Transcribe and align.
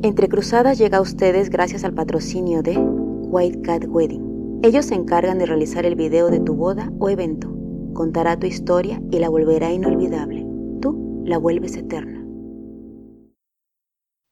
Entre 0.00 0.28
Cruzadas 0.28 0.78
llega 0.78 0.98
a 0.98 1.00
ustedes 1.00 1.50
gracias 1.50 1.82
al 1.82 1.92
patrocinio 1.92 2.62
de 2.62 2.78
White 2.78 3.62
Cat 3.62 3.84
Wedding. 3.88 4.60
Ellos 4.62 4.86
se 4.86 4.94
encargan 4.94 5.40
de 5.40 5.46
realizar 5.46 5.84
el 5.84 5.96
video 5.96 6.30
de 6.30 6.38
tu 6.38 6.54
boda 6.54 6.92
o 7.00 7.08
evento. 7.08 7.52
Contará 7.94 8.38
tu 8.38 8.46
historia 8.46 9.02
y 9.10 9.18
la 9.18 9.28
volverá 9.28 9.72
inolvidable. 9.72 10.46
Tú 10.80 11.24
la 11.24 11.36
vuelves 11.36 11.76
eterna. 11.76 12.24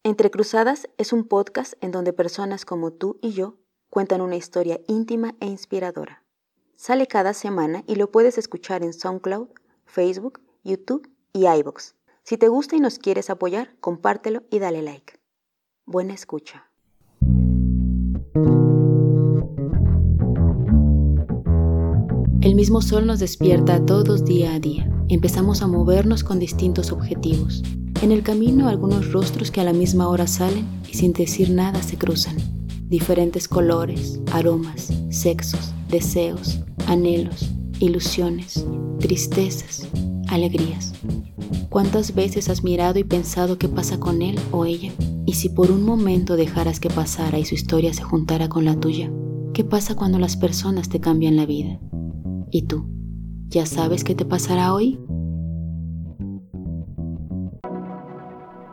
Entre 0.05 0.31
Cruzadas 0.31 0.89
es 0.99 1.13
un 1.13 1.27
podcast 1.27 1.75
en 1.81 1.91
donde 1.91 2.13
personas 2.13 2.65
como 2.65 2.93
tú 2.93 3.19
y 3.21 3.33
yo 3.33 3.57
cuentan 3.91 4.21
una 4.21 4.37
historia 4.37 4.81
íntima 4.87 5.35
e 5.41 5.47
inspiradora. 5.47 6.23
Sale 6.77 7.09
cada 7.09 7.35
semana 7.35 7.83
y 7.89 7.97
lo 7.97 8.13
puedes 8.13 8.39
escuchar 8.39 8.85
en 8.85 8.93
SoundCloud, 8.93 9.49
Facebook, 9.85 10.43
YouTube 10.63 11.11
y 11.33 11.49
iBox. 11.49 11.97
Si 12.23 12.37
te 12.39 12.47
gusta 12.47 12.77
y 12.77 12.81
nos 12.81 13.01
quieres 13.01 13.31
apoyar, 13.31 13.75
compártelo 13.81 14.45
y 14.49 14.61
dale 14.61 14.83
like. 14.83 15.16
Buena 15.89 16.15
escucha. 16.15 16.65
El 22.41 22.57
mismo 22.57 22.83
sol 22.83 23.07
nos 23.07 23.21
despierta 23.21 23.87
todos 23.87 24.25
día 24.25 24.55
a 24.55 24.59
día. 24.59 24.91
Empezamos 25.09 25.63
a 25.63 25.69
movernos 25.69 26.25
con 26.25 26.41
distintos 26.41 26.91
objetivos. 26.91 27.63
En 28.03 28.11
el 28.11 28.25
camino 28.25 28.69
algunos 28.69 29.13
rostros 29.13 29.53
que 29.53 29.61
a 29.61 29.65
la 29.65 29.73
misma 29.73 30.09
hora 30.09 30.27
salen 30.27 30.67
y 30.91 30.95
sin 30.95 31.13
decir 31.13 31.51
nada 31.51 31.81
se 31.85 31.97
cruzan. 31.97 32.37
Diferentes 32.89 33.47
colores, 33.47 34.19
aromas, 34.33 34.93
sexos, 35.11 35.73
deseos, 35.89 36.65
anhelos, 36.89 37.49
ilusiones, 37.79 38.67
tristezas, 38.99 39.87
alegrías. 40.27 40.95
¿Cuántas 41.69 42.13
veces 42.13 42.49
has 42.49 42.65
mirado 42.65 42.99
y 42.99 43.05
pensado 43.05 43.57
qué 43.57 43.69
pasa 43.69 44.01
con 44.01 44.23
él 44.23 44.37
o 44.51 44.65
ella? 44.65 44.93
Y 45.29 45.35
si 45.35 45.49
por 45.49 45.73
un 45.73 45.85
momento 45.85 46.37
dejaras 46.37 46.79
que 46.79 46.89
pasara 46.89 47.37
y 47.41 47.45
su 47.45 47.57
historia 47.57 47.93
se 47.93 48.05
juntara 48.05 48.49
con 48.49 48.65
la 48.65 48.79
tuya, 48.79 49.11
¿qué 49.53 49.65
pasa 49.65 49.97
cuando 49.97 50.21
las 50.21 50.37
personas 50.37 50.89
te 50.89 51.01
cambian 51.01 51.35
la 51.35 51.47
vida? 51.47 51.81
¿Y 52.53 52.69
tú? 52.69 52.87
¿Ya 53.49 53.67
sabes 53.67 54.05
qué 54.05 54.15
te 54.15 54.25
pasará 54.25 54.73
hoy? 54.73 55.01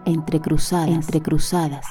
Entre 0.05 0.39
cruzadas, 0.41 0.89
entre 0.89 1.21
cruzadas. 1.21 1.87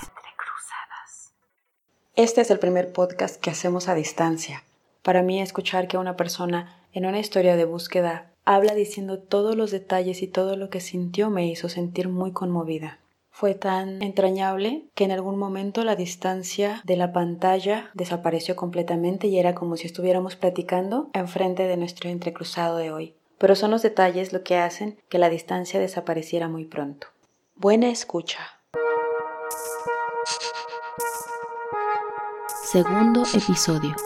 Este 2.15 2.41
es 2.41 2.51
el 2.53 2.61
primer 2.61 2.93
podcast 2.93 3.41
que 3.41 3.51
hacemos 3.51 3.89
a 3.89 3.97
distancia. 3.97 4.63
Para 5.03 5.23
mí 5.23 5.41
escuchar 5.41 5.89
que 5.89 5.99
una 5.99 6.17
persona 6.17 6.87
en 6.93 7.07
una 7.07 7.19
historia 7.19 7.57
de 7.57 7.65
búsqueda 7.65 8.31
habla 8.45 8.77
diciendo 8.77 9.19
todos 9.19 9.57
los 9.57 9.73
detalles 9.73 10.23
y 10.23 10.29
todo 10.29 10.55
lo 10.55 10.71
que 10.71 10.79
sintió 10.79 11.31
me 11.31 11.49
hizo 11.49 11.69
sentir 11.69 12.09
muy 12.09 12.31
conmovida 12.31 13.02
fue 13.33 13.55
tan 13.55 14.03
entrañable 14.03 14.85
que 14.95 15.05
en 15.05 15.11
algún 15.11 15.39
momento 15.39 15.83
la 15.85 15.97
distancia 15.97 16.83
de 16.85 16.97
la 16.97 17.13
pantalla 17.13 17.91
desapareció 17.95 18.55
completamente 18.55 19.27
y 19.27 19.39
era 19.39 19.55
como 19.55 19.77
si 19.77 19.87
estuviéramos 19.87 20.37
platicando 20.37 21.09
enfrente 21.15 21.65
de 21.65 21.79
nuestro 21.79 22.11
entrecruzado 22.11 22.77
de 22.77 22.93
hoy. 22.93 23.15
Pero 23.39 23.57
son 23.57 23.71
los 23.71 23.83
detalles 23.83 24.33
lo 24.33 24.45
que 24.45 24.59
hacen 24.59 24.99
que 25.09 25.19
la 25.19 25.31
distancia 25.31 25.81
desapareciera 25.81 26.49
muy 26.49 26.67
pronto. 26.67 27.09
Buena 27.57 27.89
escucha. 27.89 28.39
Segundo 32.65 33.23
episodio. 33.35 33.97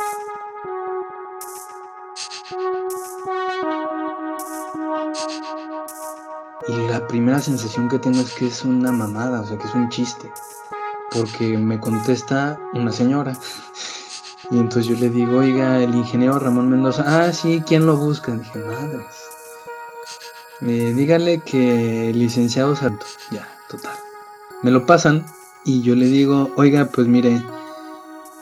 Y 6.68 6.72
la 6.88 7.06
primera 7.06 7.40
sensación 7.40 7.88
que 7.88 7.98
tengo 7.98 8.20
es 8.20 8.32
que 8.32 8.48
es 8.48 8.64
una 8.64 8.90
mamada, 8.90 9.40
o 9.40 9.46
sea, 9.46 9.56
que 9.56 9.66
es 9.66 9.74
un 9.74 9.88
chiste. 9.88 10.30
Porque 11.12 11.56
me 11.56 11.78
contesta 11.78 12.58
una 12.74 12.92
señora. 12.92 13.36
Y 14.48 14.58
entonces 14.58 14.86
yo 14.86 14.96
le 14.96 15.10
digo, 15.10 15.38
oiga, 15.38 15.82
el 15.82 15.92
ingeniero 15.92 16.38
Ramón 16.38 16.70
Mendoza, 16.70 17.02
ah, 17.04 17.32
sí, 17.32 17.64
¿quién 17.66 17.84
lo 17.84 17.96
busca? 17.96 18.30
dije, 18.30 18.60
madres. 18.60 19.04
Eh, 20.60 20.94
dígale 20.94 21.40
que 21.40 22.12
licenciado 22.14 22.76
Santo, 22.76 23.04
ya, 23.32 23.48
total. 23.68 23.96
Me 24.62 24.70
lo 24.70 24.86
pasan 24.86 25.26
y 25.64 25.82
yo 25.82 25.96
le 25.96 26.06
digo, 26.06 26.52
oiga, 26.54 26.84
pues 26.86 27.08
mire, 27.08 27.42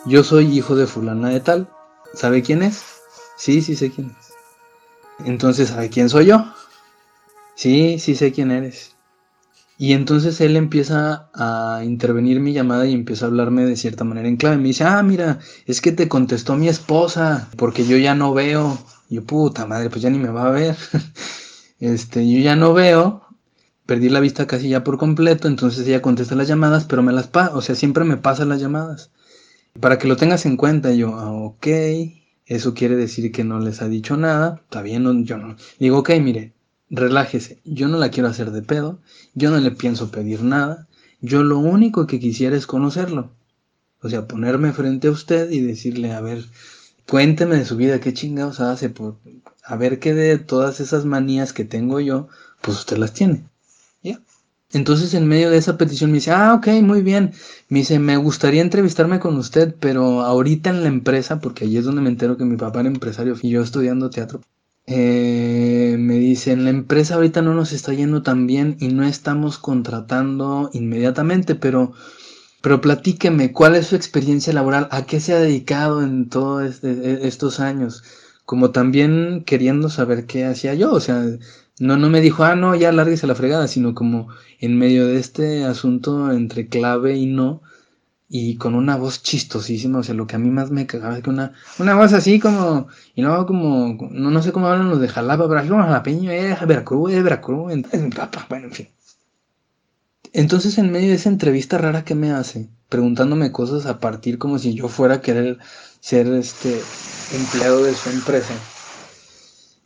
yo 0.05 0.23
soy 0.23 0.47
hijo 0.57 0.77
de 0.77 0.87
fulana 0.87 1.31
de 1.31 1.41
tal. 1.41 1.69
¿Sabe 2.13 2.43
quién 2.43 2.63
es? 2.63 2.85
Sí, 3.37 3.63
sí 3.63 3.75
sé 3.75 3.91
quién 3.91 4.15
es. 4.21 5.27
Entonces, 5.27 5.71
¿sabe 5.71 5.89
quién 5.89 6.11
soy 6.11 6.27
yo? 6.27 6.45
Sí, 7.55 7.99
sí 7.99 8.15
sé 8.15 8.33
quién 8.33 8.51
eres. 8.51 8.97
Y 9.77 9.93
entonces 9.93 10.41
él 10.41 10.57
empieza 10.57 11.31
a 11.35 11.83
intervenir 11.85 12.41
mi 12.41 12.53
llamada 12.53 12.87
y 12.87 12.93
empieza 12.93 13.25
a 13.25 13.29
hablarme 13.29 13.65
de 13.65 13.77
cierta 13.77 14.05
manera 14.05 14.29
en 14.29 14.37
clave. 14.37 14.57
Me 14.59 14.69
dice, 14.69 14.85
ah, 14.85 15.03
mira, 15.03 15.41
es 15.67 15.81
que 15.81 15.93
te 15.93 16.09
contestó 16.09 16.57
mi 16.57 16.69
esposa, 16.69 17.49
porque 17.57 17.85
yo 17.85 17.97
ya 17.97 18.15
no 18.15 18.33
veo. 18.35 18.79
Yo, 19.11 19.25
puta 19.25 19.67
madre, 19.67 19.91
pues 19.91 20.03
ya 20.03 20.11
ni 20.11 20.19
me 20.19 20.31
va 20.31 20.47
a 20.47 20.51
ver. 20.51 20.77
este, 21.81 22.31
yo 22.31 22.41
ya 22.41 22.57
no 22.57 22.73
veo. 22.73 23.23
Perdí 23.87 24.09
la 24.09 24.21
vista 24.21 24.47
casi 24.47 24.71
ya 24.71 24.83
por 24.83 24.97
completo, 24.97 25.47
entonces 25.49 25.87
ella 25.87 26.01
contesta 26.01 26.35
las 26.35 26.49
llamadas, 26.49 26.87
pero 26.87 27.03
me 27.03 27.13
las 27.13 27.27
pasa, 27.27 27.55
o 27.55 27.61
sea, 27.61 27.75
siempre 27.75 28.05
me 28.05 28.17
pasa 28.17 28.47
las 28.47 28.61
llamadas. 28.61 29.11
Para 29.81 29.99
que 29.99 30.09
lo 30.09 30.17
tengas 30.17 30.47
en 30.47 30.57
cuenta, 30.57 30.93
yo, 30.93 31.15
ah, 31.17 31.31
ok, 31.33 31.67
eso 32.47 32.75
quiere 32.75 32.97
decir 32.97 33.31
que 33.33 33.45
no 33.45 33.61
les 33.61 33.83
ha 33.83 33.89
dicho 33.89 34.17
nada, 34.17 34.63
está 34.65 34.81
bien, 34.83 35.25
yo 35.27 35.37
no. 35.37 35.57
Digo, 35.79 35.99
ok, 35.99 36.11
mire, 36.23 36.55
relájese, 36.91 37.61
yo 37.65 37.89
no 37.89 37.99
la 37.99 38.11
quiero 38.11 38.29
hacer 38.29 38.51
de 38.51 38.63
pedo, 38.63 39.01
yo 39.35 39.51
no 39.51 39.59
le 39.59 39.71
pienso 39.71 40.11
pedir 40.11 40.43
nada, 40.43 40.89
yo 41.21 41.43
lo 41.43 41.59
único 41.59 42.07
que 42.07 42.21
quisiera 42.21 42.57
es 42.57 42.67
conocerlo. 42.67 43.31
O 44.03 44.11
sea, 44.11 44.29
ponerme 44.29 44.73
frente 44.73 45.09
a 45.09 45.13
usted 45.13 45.51
y 45.51 45.61
decirle, 45.61 46.13
a 46.13 46.21
ver, 46.21 46.45
cuénteme 47.09 47.57
de 47.57 47.65
su 47.65 47.77
vida, 47.77 48.01
qué 48.01 48.13
chingados 48.13 48.61
hace, 48.61 48.91
por, 48.91 49.19
a 49.65 49.77
ver 49.77 49.99
qué 49.99 50.13
de 50.15 50.39
todas 50.39 50.81
esas 50.81 51.07
manías 51.07 51.53
que 51.53 51.65
tengo 51.65 52.01
yo, 52.01 52.29
pues 52.61 52.79
usted 52.79 52.99
las 52.99 53.15
tiene. 53.15 53.45
¿Ya? 54.03 54.21
Entonces 54.73 55.15
en 55.15 55.27
medio 55.27 55.51
de 55.51 55.57
esa 55.57 55.79
petición 55.79 56.11
me 56.11 56.17
dice, 56.17 56.33
ah, 56.33 56.55
ok, 56.55 56.67
muy 56.83 57.01
bien. 57.01 57.33
Me 57.69 57.79
dice, 57.79 57.99
me 57.99 58.17
gustaría 58.19 58.61
entrevistarme 58.61 59.21
con 59.21 59.37
usted, 59.39 59.75
pero 59.81 60.21
ahorita 60.21 60.71
en 60.71 60.83
la 60.83 60.89
empresa, 60.89 61.41
porque 61.41 61.65
allí 61.65 61.79
es 61.79 61.85
donde 61.85 62.03
me 62.03 62.11
entero 62.11 62.37
que 62.37 62.45
mi 62.45 62.57
papá 62.57 62.81
era 62.81 62.89
empresario 62.89 63.37
y 63.41 63.51
yo 63.51 63.63
estudiando 63.63 64.11
teatro, 64.11 64.43
eh, 64.87 65.97
me 65.99 66.15
dicen, 66.19 66.65
la 66.65 66.71
empresa 66.71 67.15
ahorita 67.15 67.41
no 67.43 67.55
nos 67.55 67.73
está 67.73 67.95
yendo 67.95 68.23
tan 68.23 68.47
bien 68.47 68.77
y 68.81 68.89
no 68.89 69.05
estamos 69.05 69.59
contratando 69.59 70.71
inmediatamente, 70.75 71.55
pero, 71.55 71.93
pero 72.63 72.81
platíqueme, 72.81 73.53
¿cuál 73.53 73.77
es 73.77 73.87
su 73.87 73.97
experiencia 73.97 74.53
laboral? 74.53 74.89
¿A 74.91 75.07
qué 75.07 75.21
se 75.21 75.33
ha 75.33 75.39
dedicado 75.39 76.03
en 76.03 76.29
todos 76.29 76.65
este, 76.65 76.91
e, 76.91 77.27
estos 77.29 77.61
años? 77.61 78.05
Como 78.45 78.73
también 78.73 79.45
queriendo 79.47 79.89
saber 79.89 80.27
qué 80.27 80.45
hacía 80.45 80.75
yo, 80.75 80.93
o 80.93 81.01
sea, 81.01 81.25
no, 81.81 81.97
no 81.97 82.11
me 82.11 82.21
dijo, 82.21 82.45
ah, 82.45 82.55
no, 82.55 82.75
ya 82.75 82.93
lárguese 82.93 83.27
la 83.27 83.35
fregada, 83.35 83.69
sino 83.69 83.95
como 83.95 84.29
en 84.61 84.79
medio 84.79 85.07
de 85.07 85.19
este 85.19 85.65
asunto 85.65 86.31
entre 86.33 86.69
clave 86.69 87.17
y 87.17 87.27
no, 87.27 87.63
y 88.37 88.57
con 88.57 88.75
una 88.75 88.97
voz 88.97 89.23
chistosísima, 89.23 90.01
o 90.01 90.03
sea, 90.03 90.17
lo 90.17 90.27
que 90.27 90.35
a 90.35 90.41
mí 90.41 90.51
más 90.51 90.73
me 90.73 90.89
cagaba 90.89 91.17
es 91.17 91.23
que 91.23 91.31
una, 91.31 91.53
una 91.79 91.95
voz 91.95 92.13
así 92.15 92.41
como, 92.41 92.89
y 93.15 93.23
luego 93.23 93.47
como, 93.47 93.97
no, 94.11 94.33
no 94.33 94.43
sé 94.43 94.51
cómo 94.51 94.67
hablan 94.67 94.91
los 94.91 95.01
de 95.01 95.07
Jalapa, 95.07 95.47
pero 95.47 95.61
así 95.61 95.69
como 95.69 95.85
Jalapeño, 95.85 96.33
eh, 96.33 96.59
Veracruz, 96.67 97.13
es 97.13 97.23
Veracruz, 97.23 97.73
es 97.93 98.03
mi 98.03 98.11
papá, 98.11 98.45
bueno, 98.49 98.67
en 98.67 98.73
fin. 98.73 98.89
Entonces, 100.33 100.79
en 100.79 100.91
medio 100.91 101.11
de 101.11 101.15
esa 101.15 101.29
entrevista 101.29 101.79
rara 101.79 102.05
que 102.05 102.17
me 102.17 102.33
hace, 102.33 102.69
preguntándome 102.89 103.53
cosas 103.53 103.87
a 103.87 104.01
partir 104.01 104.39
como 104.39 104.59
si 104.59 104.75
yo 104.75 104.89
fuera 104.89 105.15
a 105.15 105.21
querer 105.21 105.59
ser 106.01 106.27
este 106.27 106.81
empleado 107.37 107.85
de 107.85 107.95
su 107.95 108.11
empresa, 108.11 108.55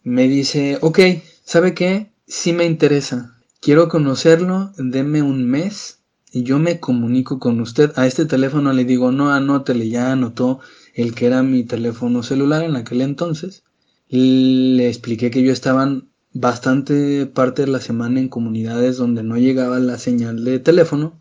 me 0.04 0.26
dice, 0.26 0.78
ok, 0.80 1.00
¿sabe 1.44 1.74
qué? 1.74 2.12
Sí 2.26 2.54
me 2.54 2.64
interesa. 2.64 3.36
Quiero 3.60 3.90
conocerlo, 3.90 4.72
deme 4.78 5.20
un 5.20 5.44
mes 5.50 5.97
y 6.32 6.42
yo 6.42 6.58
me 6.58 6.80
comunico 6.80 7.38
con 7.38 7.60
usted. 7.60 7.92
A 7.96 8.06
este 8.06 8.26
teléfono 8.26 8.72
le 8.72 8.84
digo, 8.84 9.12
no, 9.12 9.32
anótele, 9.32 9.88
ya 9.88 10.12
anotó 10.12 10.60
el 10.94 11.14
que 11.14 11.26
era 11.26 11.42
mi 11.42 11.64
teléfono 11.64 12.22
celular 12.22 12.62
en 12.62 12.76
aquel 12.76 13.00
entonces. 13.00 13.64
Le 14.08 14.88
expliqué 14.88 15.30
que 15.30 15.42
yo 15.42 15.52
estaba 15.52 15.88
bastante 16.32 17.26
parte 17.26 17.62
de 17.62 17.68
la 17.68 17.80
semana 17.80 18.20
en 18.20 18.28
comunidades 18.28 18.96
donde 18.96 19.22
no 19.22 19.36
llegaba 19.36 19.78
la 19.78 19.98
señal 19.98 20.44
de 20.44 20.58
teléfono, 20.58 21.20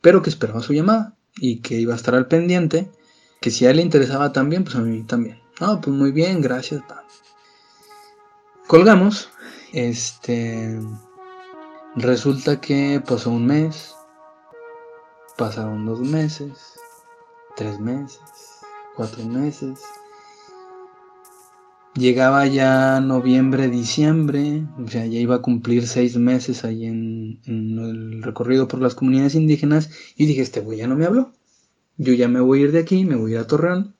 pero 0.00 0.22
que 0.22 0.30
esperaba 0.30 0.62
su 0.62 0.72
llamada 0.72 1.16
y 1.40 1.60
que 1.60 1.80
iba 1.80 1.92
a 1.92 1.96
estar 1.96 2.14
al 2.14 2.28
pendiente, 2.28 2.90
que 3.40 3.50
si 3.50 3.66
a 3.66 3.70
él 3.70 3.76
le 3.76 3.82
interesaba 3.82 4.32
también, 4.32 4.64
pues 4.64 4.76
a 4.76 4.80
mí 4.80 5.04
también. 5.04 5.38
No, 5.60 5.80
pues 5.80 5.94
muy 5.94 6.12
bien, 6.12 6.40
gracias. 6.40 6.82
Colgamos. 8.66 9.28
Este. 9.72 10.78
Resulta 11.96 12.60
que 12.60 13.02
pasó 13.04 13.30
un 13.30 13.46
mes, 13.46 13.94
Pasaron 15.38 15.86
dos 15.86 16.00
meses, 16.00 16.80
tres 17.54 17.78
meses, 17.78 18.18
cuatro 18.96 19.24
meses. 19.24 19.78
Llegaba 21.94 22.44
ya 22.48 23.00
noviembre, 23.00 23.68
diciembre, 23.68 24.66
o 24.84 24.88
sea, 24.88 25.06
ya 25.06 25.20
iba 25.20 25.36
a 25.36 25.40
cumplir 25.42 25.86
seis 25.86 26.16
meses 26.16 26.64
ahí 26.64 26.86
en, 26.86 27.40
el 27.46 28.20
recorrido 28.20 28.66
por 28.66 28.80
las 28.80 28.96
comunidades 28.96 29.36
indígenas 29.36 29.90
y 30.16 30.26
dije, 30.26 30.42
este 30.42 30.58
güey 30.58 30.78
ya 30.78 30.88
no 30.88 30.96
me 30.96 31.04
habló. 31.04 31.32
Yo 31.98 32.14
ya 32.14 32.26
me 32.26 32.40
voy 32.40 32.58
a 32.58 32.64
ir 32.64 32.72
de 32.72 32.80
aquí, 32.80 33.04
me 33.04 33.14
voy 33.14 33.30
a 33.30 33.34
ir 33.34 33.40
a 33.40 33.46
Torreón. 33.46 33.94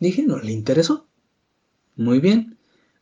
Dije, 0.00 0.24
no 0.24 0.40
le 0.40 0.50
interesó. 0.50 1.06
Muy 1.94 2.18
bien. 2.18 2.58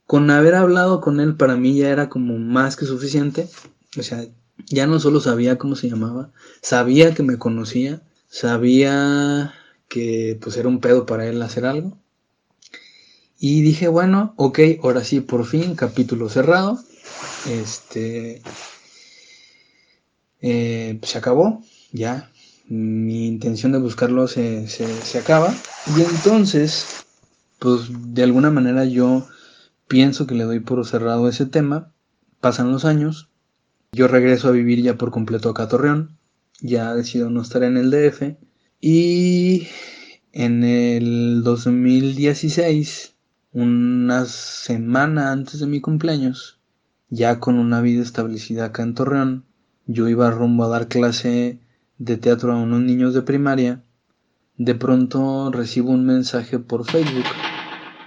Con 0.06 0.30
haber 0.30 0.56
hablado 0.56 1.00
con 1.00 1.20
él 1.20 1.36
para 1.36 1.56
mí 1.56 1.74
ya 1.74 1.88
era 1.88 2.10
como 2.10 2.38
más 2.38 2.76
que 2.76 2.84
suficiente. 2.84 3.48
O 3.98 4.02
sea, 4.02 4.26
ya 4.66 4.86
no 4.86 5.00
solo 5.00 5.20
sabía 5.20 5.58
cómo 5.58 5.76
se 5.76 5.88
llamaba, 5.88 6.30
sabía 6.60 7.14
que 7.14 7.22
me 7.22 7.38
conocía, 7.38 8.02
sabía 8.28 9.54
que 9.88 10.38
pues 10.40 10.56
era 10.56 10.68
un 10.68 10.80
pedo 10.80 11.06
para 11.06 11.26
él 11.26 11.40
hacer 11.42 11.66
algo. 11.66 11.98
Y 13.40 13.62
dije, 13.62 13.88
bueno, 13.88 14.34
ok, 14.36 14.58
ahora 14.82 15.04
sí, 15.04 15.20
por 15.20 15.46
fin, 15.46 15.76
capítulo 15.76 16.28
cerrado. 16.28 16.78
Este. 17.48 18.42
Eh, 20.40 20.98
se 21.02 21.18
acabó, 21.18 21.62
ya. 21.92 22.30
Mi 22.66 23.26
intención 23.28 23.72
de 23.72 23.78
buscarlo 23.78 24.26
se, 24.28 24.68
se 24.68 25.18
acaba. 25.18 25.54
Y 25.96 26.02
entonces, 26.02 27.06
pues 27.58 27.88
de 27.90 28.24
alguna 28.24 28.50
manera 28.50 28.84
yo 28.84 29.26
pienso 29.86 30.26
que 30.26 30.34
le 30.34 30.44
doy 30.44 30.60
por 30.60 30.84
cerrado 30.86 31.28
ese 31.28 31.46
tema. 31.46 31.92
Pasan 32.40 32.72
los 32.72 32.84
años. 32.84 33.28
Yo 33.92 34.08
regreso 34.08 34.48
a 34.48 34.52
vivir 34.52 34.82
ya 34.82 34.96
por 34.96 35.10
completo 35.10 35.50
acá 35.50 35.64
a 35.64 35.68
Torreón. 35.68 36.18
Ya 36.60 36.94
decido 36.94 37.30
no 37.30 37.42
estar 37.42 37.62
en 37.62 37.76
el 37.76 37.90
DF. 37.90 38.36
Y 38.80 39.68
en 40.32 40.62
el 40.62 41.42
2016 41.42 43.14
una 43.52 44.26
semana 44.26 45.32
antes 45.32 45.60
de 45.60 45.66
mi 45.66 45.80
cumpleaños, 45.80 46.60
ya 47.08 47.40
con 47.40 47.58
una 47.58 47.80
vida 47.80 48.02
establecida 48.02 48.66
acá 48.66 48.82
en 48.82 48.94
Torreón, 48.94 49.44
yo 49.86 50.08
iba 50.08 50.30
rumbo 50.30 50.64
a 50.64 50.68
dar 50.68 50.88
clase 50.88 51.58
de 51.96 52.16
teatro 52.18 52.52
a 52.52 52.56
unos 52.56 52.80
niños 52.82 53.14
de 53.14 53.22
primaria, 53.22 53.82
de 54.58 54.74
pronto 54.74 55.50
recibo 55.50 55.90
un 55.90 56.04
mensaje 56.04 56.58
por 56.58 56.84
Facebook 56.84 57.24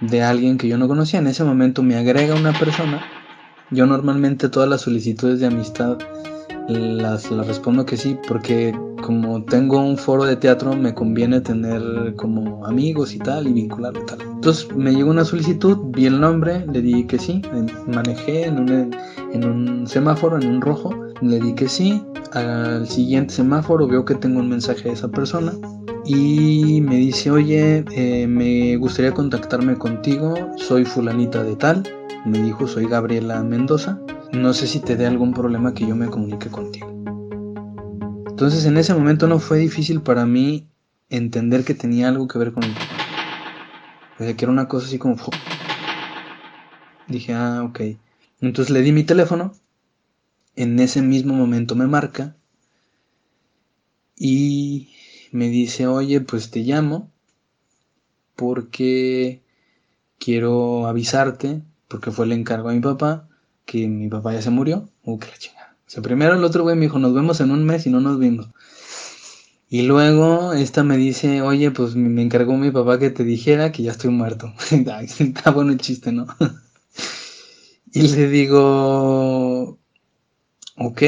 de 0.00 0.22
alguien 0.22 0.58
que 0.58 0.68
yo 0.68 0.78
no 0.78 0.88
conocía. 0.88 1.18
En 1.18 1.26
ese 1.26 1.44
momento 1.44 1.82
me 1.82 1.96
agrega 1.96 2.34
una 2.34 2.52
persona. 2.58 3.02
Yo 3.72 3.86
normalmente 3.86 4.48
todas 4.48 4.68
las 4.68 4.82
solicitudes 4.82 5.40
de 5.40 5.46
amistad 5.46 5.98
las, 6.68 7.30
las 7.30 7.46
respondo 7.46 7.84
que 7.86 7.96
sí, 7.96 8.16
porque 8.28 8.74
como 9.02 9.42
tengo 9.44 9.80
un 9.80 9.96
foro 9.96 10.24
de 10.24 10.36
teatro, 10.36 10.74
me 10.76 10.94
conviene 10.94 11.40
tener 11.40 12.14
como 12.16 12.64
amigos 12.66 13.14
y 13.14 13.18
tal, 13.18 13.48
y 13.48 13.52
vincularlo 13.52 14.02
y 14.02 14.06
tal. 14.06 14.20
Entonces 14.20 14.68
me 14.76 14.92
llegó 14.92 15.10
una 15.10 15.24
solicitud, 15.24 15.78
vi 15.86 16.06
el 16.06 16.20
nombre, 16.20 16.64
le 16.66 16.82
di 16.82 17.04
que 17.04 17.18
sí, 17.18 17.42
manejé 17.88 18.44
en 18.44 18.58
un, 18.60 18.94
en 19.32 19.44
un 19.44 19.86
semáforo, 19.86 20.38
en 20.38 20.46
un 20.46 20.60
rojo, 20.60 20.94
le 21.20 21.40
di 21.40 21.54
que 21.54 21.68
sí. 21.68 22.02
Al 22.32 22.86
siguiente 22.86 23.34
semáforo 23.34 23.86
veo 23.86 24.04
que 24.04 24.14
tengo 24.14 24.40
un 24.40 24.48
mensaje 24.48 24.84
de 24.84 24.92
esa 24.94 25.08
persona 25.08 25.52
y 26.06 26.80
me 26.80 26.96
dice, 26.96 27.30
oye, 27.30 27.84
eh, 27.94 28.26
me 28.26 28.76
gustaría 28.76 29.12
contactarme 29.12 29.76
contigo, 29.76 30.34
soy 30.56 30.84
fulanita 30.84 31.42
de 31.42 31.56
tal. 31.56 31.82
Me 32.24 32.40
dijo, 32.42 32.66
soy 32.66 32.86
Gabriela 32.86 33.42
Mendoza 33.42 34.00
no 34.32 34.54
sé 34.54 34.66
si 34.66 34.80
te 34.80 34.96
dé 34.96 35.06
algún 35.06 35.34
problema 35.34 35.74
que 35.74 35.86
yo 35.86 35.94
me 35.94 36.08
comunique 36.08 36.48
contigo. 36.48 36.88
Entonces 38.28 38.64
en 38.64 38.78
ese 38.78 38.94
momento 38.94 39.28
no 39.28 39.38
fue 39.38 39.58
difícil 39.58 40.00
para 40.00 40.24
mí 40.24 40.66
entender 41.10 41.64
que 41.64 41.74
tenía 41.74 42.08
algo 42.08 42.26
que 42.26 42.38
ver 42.38 42.52
con 42.52 42.64
O 42.64 44.24
sea, 44.24 44.34
que 44.34 44.44
era 44.44 44.52
una 44.52 44.68
cosa 44.68 44.86
así 44.86 44.98
como... 44.98 45.16
Dije, 47.08 47.34
ah, 47.34 47.62
ok. 47.62 47.80
Entonces 48.40 48.70
le 48.70 48.80
di 48.80 48.92
mi 48.92 49.04
teléfono. 49.04 49.52
En 50.56 50.80
ese 50.80 51.02
mismo 51.02 51.34
momento 51.34 51.74
me 51.74 51.86
marca. 51.86 52.34
Y 54.16 54.88
me 55.30 55.48
dice, 55.48 55.86
oye, 55.86 56.22
pues 56.22 56.50
te 56.50 56.60
llamo. 56.60 57.10
Porque 58.34 59.42
quiero 60.18 60.86
avisarte. 60.86 61.60
Porque 61.92 62.10
fue 62.10 62.24
el 62.24 62.32
encargo 62.32 62.70
a 62.70 62.72
mi 62.72 62.80
papá 62.80 63.28
que 63.66 63.86
mi 63.86 64.08
papá 64.08 64.32
ya 64.32 64.40
se 64.40 64.48
murió. 64.48 64.88
Uh, 65.04 65.18
que 65.18 65.28
la 65.28 65.36
chingada. 65.36 65.76
O 65.86 65.90
sea, 65.90 66.02
primero 66.02 66.34
el 66.34 66.42
otro 66.42 66.62
güey 66.62 66.74
me 66.74 66.86
dijo, 66.86 66.98
nos 66.98 67.12
vemos 67.12 67.38
en 67.42 67.50
un 67.50 67.64
mes 67.66 67.86
y 67.86 67.90
no 67.90 68.00
nos 68.00 68.18
vimos. 68.18 68.48
Y 69.68 69.82
luego 69.82 70.54
esta 70.54 70.84
me 70.84 70.96
dice, 70.96 71.42
oye, 71.42 71.70
pues 71.70 71.94
me 71.94 72.22
encargó 72.22 72.56
mi 72.56 72.70
papá 72.70 72.98
que 72.98 73.10
te 73.10 73.24
dijera 73.24 73.72
que 73.72 73.82
ya 73.82 73.90
estoy 73.90 74.08
muerto. 74.08 74.54
Está 75.18 75.50
bueno 75.50 75.72
el 75.72 75.78
chiste, 75.78 76.12
¿no? 76.12 76.28
y 77.92 78.08
le 78.08 78.28
digo, 78.30 79.78
ok, 80.78 81.02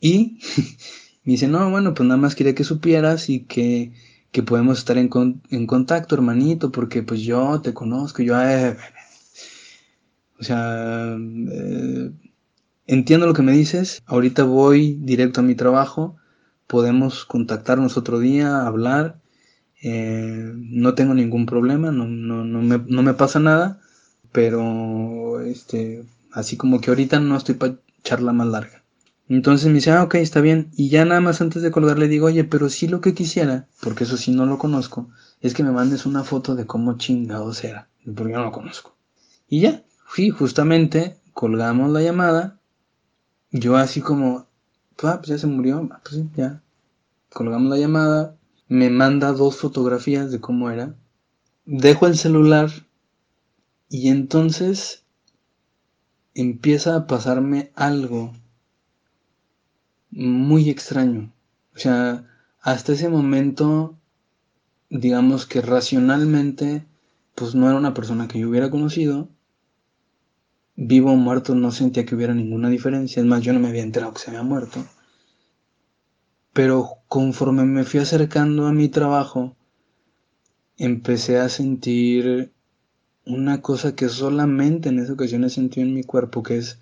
y 0.00 0.40
me 1.22 1.32
dice, 1.32 1.46
no, 1.46 1.70
bueno, 1.70 1.94
pues 1.94 2.08
nada 2.08 2.20
más 2.20 2.34
quería 2.34 2.56
que 2.56 2.64
supieras 2.64 3.30
y 3.30 3.44
que, 3.44 3.92
que 4.32 4.42
podemos 4.42 4.78
estar 4.78 4.98
en, 4.98 5.10
en 5.50 5.66
contacto, 5.68 6.16
hermanito, 6.16 6.72
porque 6.72 7.04
pues 7.04 7.20
yo 7.20 7.60
te 7.60 7.72
conozco, 7.72 8.20
yo... 8.24 8.42
Eh, 8.42 8.76
o 10.42 10.44
sea, 10.44 11.16
eh, 11.16 12.10
entiendo 12.88 13.28
lo 13.28 13.32
que 13.32 13.42
me 13.42 13.52
dices, 13.52 14.02
ahorita 14.06 14.42
voy 14.42 14.98
directo 15.00 15.38
a 15.38 15.44
mi 15.44 15.54
trabajo, 15.54 16.16
podemos 16.66 17.24
contactarnos 17.24 17.96
otro 17.96 18.18
día, 18.18 18.66
hablar, 18.66 19.20
eh, 19.84 20.52
no 20.56 20.94
tengo 20.94 21.14
ningún 21.14 21.46
problema, 21.46 21.92
no, 21.92 22.06
no, 22.08 22.44
no, 22.44 22.60
me, 22.60 22.82
no 22.88 23.04
me 23.04 23.14
pasa 23.14 23.38
nada, 23.38 23.80
pero 24.32 25.40
este, 25.42 26.04
así 26.32 26.56
como 26.56 26.80
que 26.80 26.90
ahorita 26.90 27.20
no 27.20 27.36
estoy 27.36 27.54
para 27.54 27.76
charla 28.02 28.32
más 28.32 28.48
larga. 28.48 28.82
Entonces 29.28 29.68
me 29.68 29.74
dice, 29.74 29.92
ah, 29.92 30.02
ok, 30.02 30.16
está 30.16 30.40
bien. 30.40 30.72
Y 30.76 30.88
ya 30.88 31.04
nada 31.04 31.20
más 31.20 31.40
antes 31.40 31.62
de 31.62 31.70
colgar 31.70 32.00
le 32.00 32.08
digo, 32.08 32.26
oye, 32.26 32.42
pero 32.42 32.68
sí 32.68 32.88
lo 32.88 33.00
que 33.00 33.14
quisiera, 33.14 33.68
porque 33.80 34.02
eso 34.02 34.16
sí 34.16 34.32
no 34.32 34.44
lo 34.44 34.58
conozco, 34.58 35.08
es 35.40 35.54
que 35.54 35.62
me 35.62 35.70
mandes 35.70 36.04
una 36.04 36.24
foto 36.24 36.56
de 36.56 36.66
cómo 36.66 36.98
chingados 36.98 37.62
era, 37.62 37.88
porque 38.16 38.32
yo 38.32 38.38
no 38.38 38.46
lo 38.46 38.50
conozco. 38.50 38.96
Y 39.48 39.60
ya, 39.60 39.84
Sí, 40.14 40.28
justamente 40.28 41.16
colgamos 41.32 41.90
la 41.90 42.02
llamada. 42.02 42.60
Yo 43.50 43.76
así 43.76 44.02
como, 44.02 44.46
ah, 45.02 45.16
pues 45.16 45.28
ya 45.28 45.38
se 45.38 45.46
murió, 45.46 45.88
ah, 45.90 46.02
pues 46.04 46.22
ya. 46.36 46.62
Colgamos 47.32 47.70
la 47.70 47.78
llamada. 47.78 48.36
Me 48.68 48.90
manda 48.90 49.32
dos 49.32 49.56
fotografías 49.56 50.30
de 50.30 50.38
cómo 50.38 50.70
era. 50.70 50.94
Dejo 51.64 52.06
el 52.06 52.18
celular 52.18 52.70
y 53.88 54.08
entonces 54.08 55.04
empieza 56.34 56.94
a 56.94 57.06
pasarme 57.06 57.72
algo 57.74 58.34
muy 60.10 60.68
extraño. 60.68 61.32
O 61.74 61.78
sea, 61.78 62.28
hasta 62.60 62.92
ese 62.92 63.08
momento, 63.08 63.96
digamos 64.90 65.46
que 65.46 65.62
racionalmente, 65.62 66.84
pues 67.34 67.54
no 67.54 67.66
era 67.66 67.78
una 67.78 67.94
persona 67.94 68.28
que 68.28 68.40
yo 68.40 68.50
hubiera 68.50 68.70
conocido 68.70 69.30
vivo 70.76 71.12
o 71.12 71.16
muerto 71.16 71.54
no 71.54 71.70
sentía 71.70 72.04
que 72.04 72.14
hubiera 72.14 72.34
ninguna 72.34 72.68
diferencia. 72.68 73.20
Es 73.20 73.26
más, 73.26 73.42
yo 73.42 73.52
no 73.52 73.60
me 73.60 73.68
había 73.68 73.82
enterado 73.82 74.12
que 74.12 74.20
se 74.20 74.30
había 74.30 74.42
muerto. 74.42 74.84
Pero 76.52 76.98
conforme 77.08 77.64
me 77.64 77.84
fui 77.84 78.00
acercando 78.00 78.66
a 78.66 78.72
mi 78.72 78.88
trabajo, 78.88 79.56
empecé 80.76 81.38
a 81.38 81.48
sentir 81.48 82.52
una 83.24 83.62
cosa 83.62 83.94
que 83.94 84.08
solamente 84.08 84.88
en 84.88 84.98
esa 84.98 85.12
ocasión 85.12 85.44
he 85.44 85.50
sentido 85.50 85.86
en 85.86 85.94
mi 85.94 86.02
cuerpo, 86.02 86.42
que 86.42 86.58
es 86.58 86.80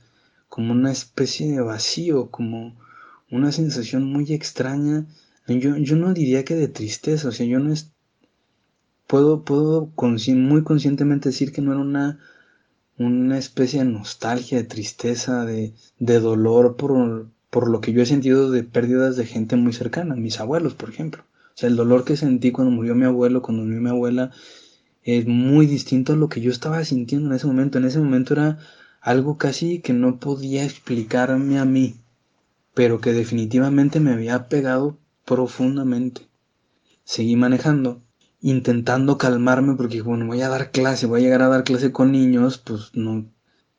como 0.48 0.72
una 0.72 0.90
especie 0.90 1.52
de 1.52 1.60
vacío, 1.60 2.30
como 2.30 2.76
una 3.30 3.52
sensación 3.52 4.04
muy 4.04 4.32
extraña. 4.32 5.06
Yo, 5.46 5.76
yo 5.76 5.96
no 5.96 6.14
diría 6.14 6.44
que 6.44 6.54
de 6.54 6.68
tristeza, 6.68 7.28
o 7.28 7.32
sea, 7.32 7.46
yo 7.46 7.58
no 7.60 7.72
es... 7.72 7.92
Puedo, 9.06 9.44
puedo 9.44 9.92
muy 10.36 10.62
conscientemente 10.62 11.30
decir 11.30 11.52
que 11.52 11.60
no 11.60 11.72
era 11.72 11.80
una 11.80 12.20
una 13.00 13.38
especie 13.38 13.78
de 13.78 13.86
nostalgia, 13.86 14.58
de 14.58 14.64
tristeza, 14.64 15.46
de, 15.46 15.72
de 15.98 16.20
dolor 16.20 16.76
por, 16.76 17.28
por, 17.48 17.70
lo 17.70 17.80
que 17.80 17.94
yo 17.94 18.02
he 18.02 18.06
sentido 18.06 18.50
de 18.50 18.62
pérdidas 18.62 19.16
de 19.16 19.24
gente 19.24 19.56
muy 19.56 19.72
cercana, 19.72 20.14
mis 20.14 20.38
abuelos, 20.38 20.74
por 20.74 20.90
ejemplo. 20.90 21.22
O 21.22 21.52
sea, 21.54 21.70
el 21.70 21.76
dolor 21.76 22.04
que 22.04 22.18
sentí 22.18 22.52
cuando 22.52 22.70
murió 22.70 22.94
mi 22.94 23.06
abuelo, 23.06 23.40
cuando 23.40 23.64
murió 23.64 23.80
mi 23.80 23.88
abuela, 23.88 24.32
es 25.02 25.26
muy 25.26 25.64
distinto 25.64 26.12
a 26.12 26.16
lo 26.16 26.28
que 26.28 26.42
yo 26.42 26.50
estaba 26.50 26.84
sintiendo 26.84 27.30
en 27.30 27.36
ese 27.36 27.46
momento. 27.46 27.78
En 27.78 27.86
ese 27.86 27.98
momento 27.98 28.34
era 28.34 28.58
algo 29.00 29.38
casi 29.38 29.80
que 29.80 29.94
no 29.94 30.20
podía 30.20 30.62
explicarme 30.62 31.58
a 31.58 31.64
mí, 31.64 31.94
pero 32.74 33.00
que 33.00 33.14
definitivamente 33.14 33.98
me 34.00 34.12
había 34.12 34.46
pegado 34.48 34.98
profundamente. 35.24 36.28
Seguí 37.04 37.34
manejando 37.34 38.02
intentando 38.40 39.18
calmarme 39.18 39.74
porque 39.76 40.02
bueno, 40.02 40.26
voy 40.26 40.40
a 40.42 40.48
dar 40.48 40.70
clase, 40.70 41.06
voy 41.06 41.20
a 41.20 41.24
llegar 41.24 41.42
a 41.42 41.48
dar 41.48 41.64
clase 41.64 41.92
con 41.92 42.12
niños, 42.12 42.58
pues 42.58 42.90
no. 42.94 43.30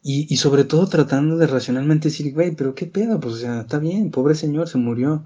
Y, 0.03 0.31
y 0.33 0.37
sobre 0.37 0.63
todo 0.63 0.87
tratando 0.87 1.37
de 1.37 1.47
racionalmente 1.47 2.09
decir, 2.09 2.33
güey, 2.33 2.55
pero 2.55 2.75
qué 2.75 2.87
pedo, 2.87 3.19
pues 3.19 3.35
o 3.35 3.37
sea, 3.37 3.61
está 3.61 3.79
bien, 3.79 4.11
pobre 4.11 4.35
señor, 4.35 4.67
se 4.67 4.77
murió. 4.77 5.25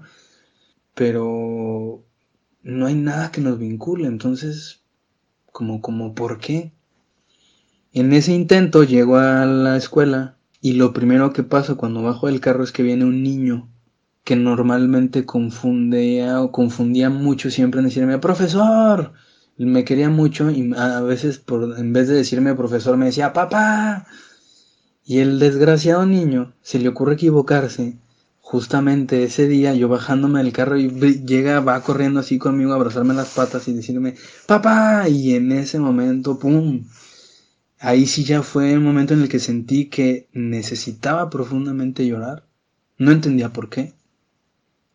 Pero 0.94 2.04
no 2.62 2.86
hay 2.86 2.94
nada 2.94 3.30
que 3.30 3.40
nos 3.40 3.58
vincule, 3.58 4.06
entonces, 4.08 4.82
como, 5.52 5.80
como, 5.80 6.14
¿por 6.14 6.38
qué? 6.38 6.72
En 7.92 8.12
ese 8.12 8.32
intento 8.32 8.84
llego 8.84 9.16
a 9.16 9.46
la 9.46 9.76
escuela 9.76 10.36
y 10.60 10.72
lo 10.74 10.92
primero 10.92 11.32
que 11.32 11.42
pasa 11.42 11.76
cuando 11.76 12.02
bajo 12.02 12.26
del 12.26 12.40
carro 12.40 12.64
es 12.64 12.72
que 12.72 12.82
viene 12.82 13.04
un 13.04 13.22
niño 13.22 13.70
que 14.24 14.34
normalmente 14.36 15.24
confundía 15.24 16.42
o 16.42 16.50
confundía 16.50 17.08
mucho 17.08 17.50
siempre 17.50 17.78
en 17.78 17.86
decirme, 17.86 18.18
profesor, 18.18 19.12
me 19.58 19.84
quería 19.84 20.10
mucho 20.10 20.50
y 20.50 20.72
a 20.76 21.00
veces 21.00 21.42
en 21.78 21.92
vez 21.92 22.08
de 22.08 22.14
decirme 22.14 22.54
profesor 22.54 22.96
me 22.96 23.06
decía, 23.06 23.32
papá. 23.32 24.06
Y 25.04 25.18
el 25.18 25.38
desgraciado 25.38 26.04
niño 26.04 26.52
se 26.62 26.78
le 26.78 26.88
ocurre 26.88 27.14
equivocarse. 27.14 27.96
Justamente 28.40 29.24
ese 29.24 29.48
día 29.48 29.74
yo 29.74 29.88
bajándome 29.88 30.42
del 30.42 30.52
carro 30.52 30.76
y 30.78 30.90
llega, 31.24 31.60
va 31.60 31.82
corriendo 31.82 32.20
así 32.20 32.38
conmigo 32.38 32.72
a 32.72 32.76
abrazarme 32.76 33.14
las 33.14 33.30
patas 33.30 33.66
y 33.68 33.72
decirme, 33.72 34.14
papá. 34.46 35.08
Y 35.08 35.34
en 35.34 35.52
ese 35.52 35.78
momento, 35.78 36.38
¡pum! 36.38 36.84
Ahí 37.78 38.06
sí 38.06 38.24
ya 38.24 38.42
fue 38.42 38.72
el 38.72 38.80
momento 38.80 39.14
en 39.14 39.22
el 39.22 39.28
que 39.28 39.38
sentí 39.38 39.86
que 39.86 40.28
necesitaba 40.32 41.30
profundamente 41.30 42.06
llorar. 42.06 42.44
No 42.98 43.10
entendía 43.10 43.52
por 43.52 43.68
qué. 43.68 43.94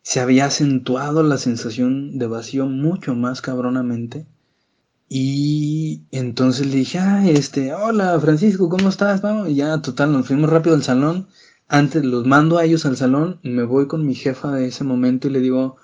Se 0.02 0.20
había 0.20 0.46
acentuado 0.46 1.22
la 1.22 1.38
sensación 1.38 2.18
de 2.18 2.26
vacío 2.26 2.66
mucho 2.66 3.14
más 3.14 3.40
cabronamente. 3.40 4.26
Y 5.14 6.06
entonces 6.10 6.66
le 6.68 6.76
dije, 6.76 6.98
ah, 6.98 7.22
este, 7.28 7.74
hola 7.74 8.18
Francisco, 8.18 8.70
¿cómo 8.70 8.88
estás? 8.88 9.20
Vamos, 9.20 9.50
y 9.50 9.56
ya, 9.56 9.82
total, 9.82 10.10
nos 10.10 10.26
fuimos 10.26 10.48
rápido 10.48 10.74
al 10.74 10.82
salón. 10.82 11.28
Antes 11.68 12.02
los 12.02 12.26
mando 12.26 12.56
a 12.56 12.64
ellos 12.64 12.86
al 12.86 12.96
salón, 12.96 13.38
me 13.42 13.62
voy 13.62 13.88
con 13.88 14.06
mi 14.06 14.14
jefa 14.14 14.52
de 14.52 14.68
ese 14.68 14.84
momento 14.84 15.28
y 15.28 15.32
le 15.32 15.40
digo, 15.40 15.76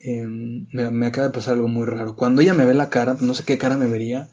em, 0.00 0.66
me, 0.72 1.06
acaba 1.06 1.28
de 1.28 1.32
pasar 1.32 1.54
algo 1.54 1.68
muy 1.68 1.86
raro. 1.86 2.16
Cuando 2.16 2.42
ella 2.42 2.52
me 2.52 2.64
ve 2.64 2.74
la 2.74 2.90
cara, 2.90 3.16
no 3.20 3.32
sé 3.34 3.44
qué 3.44 3.58
cara 3.58 3.76
me 3.76 3.86
vería, 3.86 4.28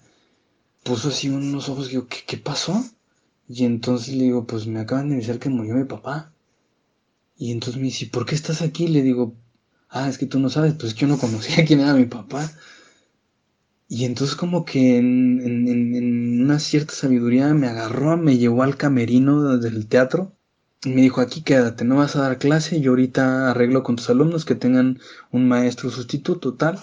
puso 0.82 1.10
así 1.10 1.30
unos 1.30 1.70
ojos 1.70 1.86
y 1.86 1.92
digo, 1.92 2.08
¿qué, 2.08 2.18
¿qué 2.26 2.38
pasó? 2.38 2.84
Y 3.48 3.64
entonces 3.66 4.16
le 4.16 4.24
digo, 4.24 4.48
pues 4.48 4.66
me 4.66 4.80
acaban 4.80 5.10
de 5.10 5.18
decir 5.18 5.38
que 5.38 5.50
murió 5.50 5.76
mi 5.76 5.86
papá. 5.86 6.32
Y 7.38 7.52
entonces 7.52 7.80
me 7.80 7.90
dice, 7.90 8.08
¿por 8.08 8.26
qué 8.26 8.34
estás 8.34 8.64
aquí? 8.64 8.88
Le 8.88 9.04
digo, 9.04 9.36
ah, 9.88 10.10
es 10.10 10.18
que 10.18 10.26
tú 10.26 10.40
no 10.40 10.50
sabes, 10.50 10.74
pues 10.74 10.86
es 10.88 10.94
que 10.96 11.02
yo 11.02 11.08
no 11.08 11.20
conocía 11.20 11.64
quién 11.64 11.82
era 11.82 11.94
mi 11.94 12.06
papá. 12.06 12.52
Y 13.90 14.06
entonces 14.06 14.36
como 14.36 14.66
que 14.66 14.98
en, 14.98 16.42
una 16.44 16.60
cierta 16.60 16.94
sabiduría 16.94 17.54
me 17.56 17.68
agarró, 17.68 18.18
me 18.18 18.38
llevó 18.38 18.62
al 18.62 18.78
camerino 18.78 19.58
del 19.58 19.88
teatro 19.88 20.32
y 20.84 20.90
me 20.90 21.02
dijo, 21.02 21.22
aquí 21.22 21.42
quédate, 21.42 21.86
no 21.86 21.96
vas 21.96 22.16
a 22.16 22.22
dar 22.22 22.38
clase, 22.38 22.82
yo 22.82 22.92
ahorita 22.92 23.50
arreglo 23.50 23.82
con 23.82 23.96
tus 23.96 24.10
alumnos 24.12 24.46
que 24.46 24.54
tengan 24.54 25.00
un 25.32 25.48
maestro 25.48 25.90
sustituto, 25.90 26.54
tal. 26.54 26.80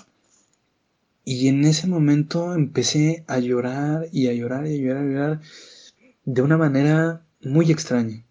Y 1.24 1.46
en 1.46 1.64
ese 1.64 1.86
momento 1.86 2.54
empecé 2.54 3.24
a 3.28 3.38
llorar 3.38 4.08
y 4.12 4.26
a 4.26 4.32
llorar 4.32 4.66
y 4.66 4.74
a 4.74 4.82
llorar 4.82 5.04
y 5.04 5.08
a 5.08 5.12
llorar 5.12 5.40
de 6.24 6.42
una 6.42 6.56
manera 6.56 7.24
muy 7.40 7.70
extraña. 7.70 8.24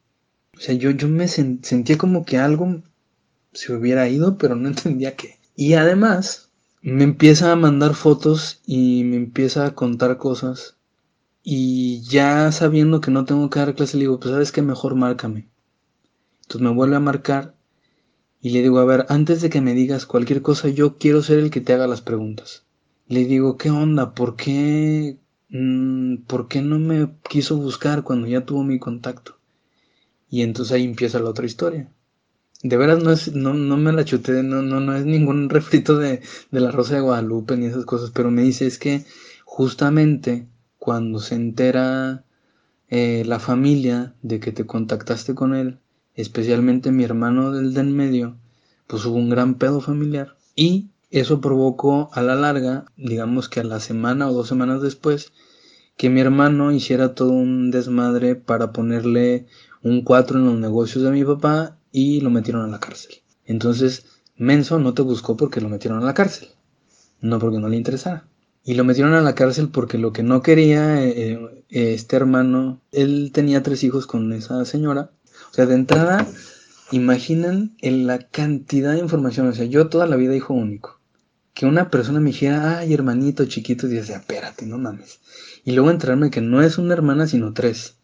O 0.58 0.60
sea, 0.60 0.76
yo, 0.76 0.92
yo 0.92 1.08
me 1.08 1.30
sentía 1.30 1.98
como 1.98 2.26
que 2.26 2.38
algo 2.38 2.82
se 3.54 3.74
hubiera 3.74 4.08
ido, 4.10 4.38
pero 4.38 4.56
no 4.56 4.68
entendía 4.70 5.16
qué. 5.16 5.40
Y 5.56 5.74
además, 5.74 6.50
me 6.92 7.04
empieza 7.04 7.52
a 7.52 7.56
mandar 7.56 7.96
fotos 7.96 8.62
y 8.68 9.04
me 9.06 9.16
empieza 9.16 9.66
a 9.66 9.74
contar 9.74 10.18
cosas. 10.18 10.78
Y 11.42 12.02
ya 12.02 12.52
sabiendo 12.52 13.02
que 13.02 13.10
no 13.10 13.26
tengo 13.26 13.50
que 13.50 13.58
dar 13.58 13.74
clase, 13.74 13.98
le 13.98 14.02
digo, 14.02 14.20
pues 14.20 14.32
sabes 14.32 14.52
que 14.52 14.62
mejor 14.62 14.94
márcame. 14.94 15.50
Entonces 16.44 16.62
me 16.62 16.70
vuelve 16.70 16.96
a 16.96 17.00
marcar 17.00 17.56
y 18.40 18.52
le 18.52 18.62
digo, 18.62 18.78
a 18.78 18.86
ver, 18.86 19.08
antes 19.10 19.42
de 19.42 19.50
que 19.50 19.62
me 19.62 19.74
digas 19.74 20.06
cualquier 20.06 20.44
cosa, 20.44 20.70
yo 20.70 21.00
quiero 21.00 21.24
ser 21.24 21.40
el 21.40 21.50
que 21.50 21.60
te 21.60 21.74
haga 21.74 21.88
las 21.88 22.02
preguntas. 22.02 22.66
Le 23.08 23.26
digo, 23.26 23.58
¿qué 23.58 23.72
onda? 23.72 24.14
¿Por 24.14 24.36
qué, 24.36 25.18
mm, 25.50 26.18
¿por 26.28 26.48
qué 26.48 26.62
no 26.62 26.78
me 26.78 27.16
quiso 27.28 27.58
buscar 27.58 28.04
cuando 28.04 28.28
ya 28.28 28.46
tuvo 28.46 28.64
mi 28.64 28.78
contacto? 28.78 29.40
Y 30.30 30.44
entonces 30.44 30.74
ahí 30.74 30.84
empieza 30.84 31.20
la 31.20 31.32
otra 31.32 31.48
historia. 31.48 31.92
De 32.68 32.78
veras 32.78 33.04
no 33.04 33.12
es, 33.12 33.32
no, 33.32 33.54
no 33.54 33.78
me 33.78 33.94
la 33.94 34.06
chuté, 34.06 34.42
no, 34.42 34.64
no, 34.64 34.80
no 34.80 34.96
es 34.96 35.06
ningún 35.06 35.50
refrito 35.52 36.00
de, 36.00 36.22
la 36.50 36.72
Rosa 36.72 36.96
de 36.96 37.02
Guadalupe 37.02 37.56
ni 37.56 37.68
esas 37.68 37.86
cosas, 37.86 38.10
pero 38.10 38.32
me 38.32 38.42
dice 38.42 38.66
es 38.66 38.80
que 38.80 39.06
justamente 39.44 40.48
cuando 40.80 41.20
se 41.20 41.36
entera 41.36 42.26
eh, 42.90 43.22
la 43.28 43.38
familia 43.38 44.16
de 44.24 44.40
que 44.40 44.52
te 44.52 44.66
contactaste 44.66 45.36
con 45.36 45.54
él, 45.54 45.78
especialmente 46.16 46.92
mi 46.92 47.04
hermano 47.04 47.52
del 47.52 47.76
de 47.76 47.82
en 47.82 47.96
medio, 47.96 48.36
pues 48.88 49.06
hubo 49.06 49.18
un 49.18 49.30
gran 49.30 49.60
pedo 49.60 49.80
familiar 49.80 50.36
y 50.56 50.90
eso 51.12 51.42
provocó 51.42 52.10
a 52.14 52.24
la 52.24 52.34
larga, 52.34 52.86
digamos 52.98 53.48
que 53.48 53.60
a 53.60 53.64
la 53.64 53.80
semana 53.80 54.28
o 54.28 54.34
dos 54.34 54.48
semanas 54.48 54.82
después, 54.82 55.34
que 55.98 56.10
mi 56.10 56.20
hermano 56.20 56.72
hiciera 56.72 57.14
todo 57.14 57.30
un 57.30 57.70
desmadre 57.70 58.34
para 58.36 58.72
ponerle 58.72 59.46
un 59.84 60.02
4 60.02 60.40
en 60.40 60.46
los 60.46 60.58
negocios 60.58 61.04
de 61.04 61.12
mi 61.12 61.24
papá 61.24 61.78
y 61.98 62.20
lo 62.20 62.30
metieron 62.30 62.66
a 62.66 62.68
la 62.68 62.82
cárcel. 62.82 63.22
Entonces, 63.46 64.06
Menso 64.36 64.80
no 64.80 64.94
te 64.94 65.02
buscó 65.02 65.38
porque 65.38 65.62
lo 65.62 65.70
metieron 65.70 66.04
a 66.04 66.06
la 66.06 66.14
cárcel, 66.14 66.50
no 67.22 67.40
porque 67.40 67.58
no 67.58 67.70
le 67.70 67.78
interesara. 67.78 68.28
Y 68.66 68.74
lo 68.74 68.84
metieron 68.84 69.14
a 69.14 69.22
la 69.22 69.34
cárcel 69.34 69.70
porque 69.70 69.98
lo 69.98 70.12
que 70.12 70.22
no 70.22 70.42
quería 70.42 71.02
eh, 71.02 71.40
eh, 71.70 71.94
este 71.94 72.18
hermano, 72.18 72.82
él 72.92 73.32
tenía 73.34 73.64
tres 73.64 73.86
hijos 73.86 74.08
con 74.08 74.34
esa 74.34 74.66
señora. 74.66 75.12
O 75.52 75.54
sea, 75.54 75.68
de 75.68 75.76
entrada, 75.76 76.28
imaginen 76.92 77.78
la 77.80 78.20
cantidad 78.28 78.92
de 78.92 79.00
información. 79.00 79.48
O 79.48 79.54
sea, 79.54 79.64
yo 79.64 79.88
toda 79.88 80.06
la 80.06 80.18
vida 80.18 80.36
hijo 80.36 80.54
único. 80.54 81.00
Que 81.54 81.66
una 81.66 81.90
persona 81.90 82.20
me 82.20 82.32
dijera, 82.32 82.80
ay, 82.80 82.94
hermanito 82.94 83.46
chiquito, 83.46 83.88
y 83.88 83.92
decía, 83.92 84.18
espérate, 84.18 84.66
no 84.66 84.78
mames. 84.78 85.22
Y 85.64 85.72
luego 85.72 85.92
enterarme 85.92 86.30
que 86.30 86.42
no 86.42 86.62
es 86.62 86.78
una 86.78 86.94
hermana, 86.94 87.26
sino 87.26 87.54
tres. 87.54 87.96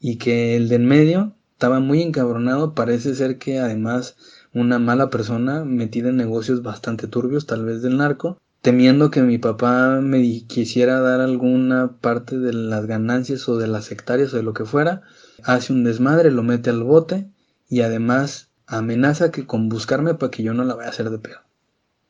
Y 0.00 0.16
que 0.16 0.56
el 0.56 0.68
de 0.68 0.74
en 0.74 0.86
medio 0.86 1.35
estaba 1.56 1.80
muy 1.80 2.02
encabronado, 2.02 2.74
parece 2.74 3.14
ser 3.14 3.38
que 3.38 3.58
además 3.58 4.14
una 4.52 4.78
mala 4.78 5.08
persona 5.08 5.64
metida 5.64 6.10
en 6.10 6.18
negocios 6.18 6.62
bastante 6.62 7.08
turbios, 7.08 7.46
tal 7.46 7.64
vez 7.64 7.80
del 7.80 7.96
narco, 7.96 8.38
temiendo 8.60 9.10
que 9.10 9.22
mi 9.22 9.38
papá 9.38 10.02
me 10.02 10.20
quisiera 10.46 11.00
dar 11.00 11.22
alguna 11.22 11.96
parte 12.02 12.38
de 12.38 12.52
las 12.52 12.84
ganancias 12.84 13.48
o 13.48 13.56
de 13.56 13.68
las 13.68 13.90
hectáreas 13.90 14.34
o 14.34 14.36
de 14.36 14.42
lo 14.42 14.52
que 14.52 14.66
fuera, 14.66 15.00
hace 15.44 15.72
un 15.72 15.82
desmadre, 15.82 16.30
lo 16.30 16.42
mete 16.42 16.68
al 16.68 16.82
bote 16.82 17.26
y 17.70 17.80
además 17.80 18.50
amenaza 18.66 19.30
que 19.30 19.46
con 19.46 19.70
buscarme 19.70 20.12
para 20.12 20.30
que 20.30 20.42
yo 20.42 20.52
no 20.52 20.62
la 20.62 20.74
vaya 20.74 20.88
a 20.88 20.92
hacer 20.92 21.08
de 21.08 21.18
pedo. 21.18 21.38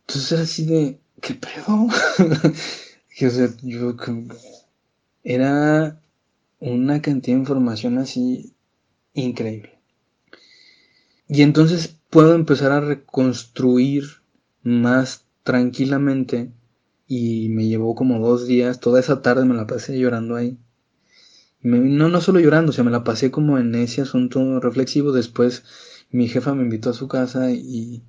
Entonces 0.08 0.32
era 0.32 0.42
así 0.42 0.66
de, 0.66 0.98
¿qué 1.20 1.34
pedo? 1.34 1.86
yo 3.16 3.28
era 5.22 6.00
una 6.58 7.00
cantidad 7.00 7.36
de 7.36 7.40
información 7.42 7.98
así 7.98 8.55
increíble. 9.16 9.78
Y 11.28 11.42
entonces 11.42 11.96
puedo 12.10 12.34
empezar 12.34 12.72
a 12.72 12.80
reconstruir 12.80 14.04
más 14.62 15.24
tranquilamente 15.44 16.50
y 17.06 17.48
me 17.50 17.66
llevó 17.68 17.94
como 17.94 18.18
dos 18.18 18.46
días, 18.46 18.80
toda 18.80 19.00
esa 19.00 19.22
tarde 19.22 19.44
me 19.44 19.54
la 19.54 19.66
pasé 19.66 19.98
llorando 19.98 20.36
ahí. 20.36 20.58
no, 21.62 22.08
no 22.08 22.20
solo 22.20 22.40
llorando, 22.40 22.70
o 22.70 22.72
sea, 22.72 22.84
me 22.84 22.90
la 22.90 23.04
pasé 23.04 23.30
como 23.30 23.58
en 23.58 23.74
ese 23.74 24.02
asunto 24.02 24.60
reflexivo. 24.60 25.12
Después 25.12 25.64
mi 26.10 26.28
jefa 26.28 26.54
me 26.54 26.62
invitó 26.62 26.90
a 26.90 26.94
su 26.94 27.08
casa 27.08 27.50
y, 27.50 28.02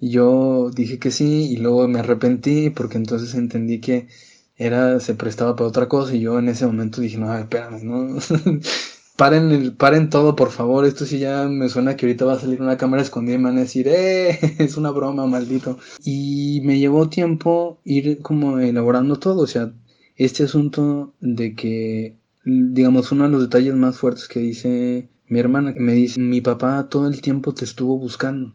y 0.00 0.10
yo 0.10 0.70
dije 0.74 0.98
que 0.98 1.10
sí 1.10 1.48
y 1.52 1.56
luego 1.58 1.88
me 1.88 2.00
arrepentí 2.00 2.70
porque 2.70 2.98
entonces 2.98 3.34
entendí 3.34 3.80
que 3.80 4.08
era, 4.56 5.00
se 5.00 5.14
prestaba 5.14 5.56
para 5.56 5.68
otra 5.68 5.88
cosa 5.88 6.14
y 6.14 6.20
yo 6.20 6.38
en 6.38 6.48
ese 6.50 6.66
momento 6.66 7.00
dije, 7.00 7.18
no, 7.18 7.36
espérame, 7.38 7.82
no, 7.84 8.18
paren, 9.20 9.76
paren 9.76 10.08
todo, 10.08 10.34
por 10.34 10.50
favor. 10.50 10.86
Esto 10.86 11.04
sí 11.04 11.18
ya 11.18 11.46
me 11.46 11.68
suena 11.68 11.94
que 11.94 12.06
ahorita 12.06 12.24
va 12.24 12.32
a 12.34 12.38
salir 12.40 12.62
una 12.62 12.78
cámara 12.78 13.02
escondida 13.02 13.34
y 13.34 13.38
me 13.38 13.50
van 13.50 13.58
a 13.58 13.66
decir, 13.68 13.86
¡eh! 13.86 14.38
Es 14.58 14.78
una 14.78 14.90
broma, 14.90 15.26
maldito. 15.26 15.78
Y 16.02 16.62
me 16.64 16.78
llevó 16.78 17.10
tiempo 17.10 17.80
ir 17.84 18.22
como 18.22 18.58
elaborando 18.60 19.16
todo. 19.16 19.42
O 19.42 19.46
sea, 19.46 19.74
este 20.16 20.44
asunto 20.44 21.12
de 21.20 21.54
que, 21.54 22.16
digamos, 22.46 23.12
uno 23.12 23.24
de 23.24 23.30
los 23.30 23.42
detalles 23.42 23.74
más 23.74 23.98
fuertes 23.98 24.26
que 24.26 24.40
dice 24.40 25.10
mi 25.28 25.38
hermana, 25.38 25.74
me 25.76 25.92
dice, 25.92 26.18
mi 26.18 26.40
papá 26.40 26.88
todo 26.88 27.06
el 27.06 27.20
tiempo 27.20 27.52
te 27.52 27.66
estuvo 27.66 27.98
buscando. 27.98 28.54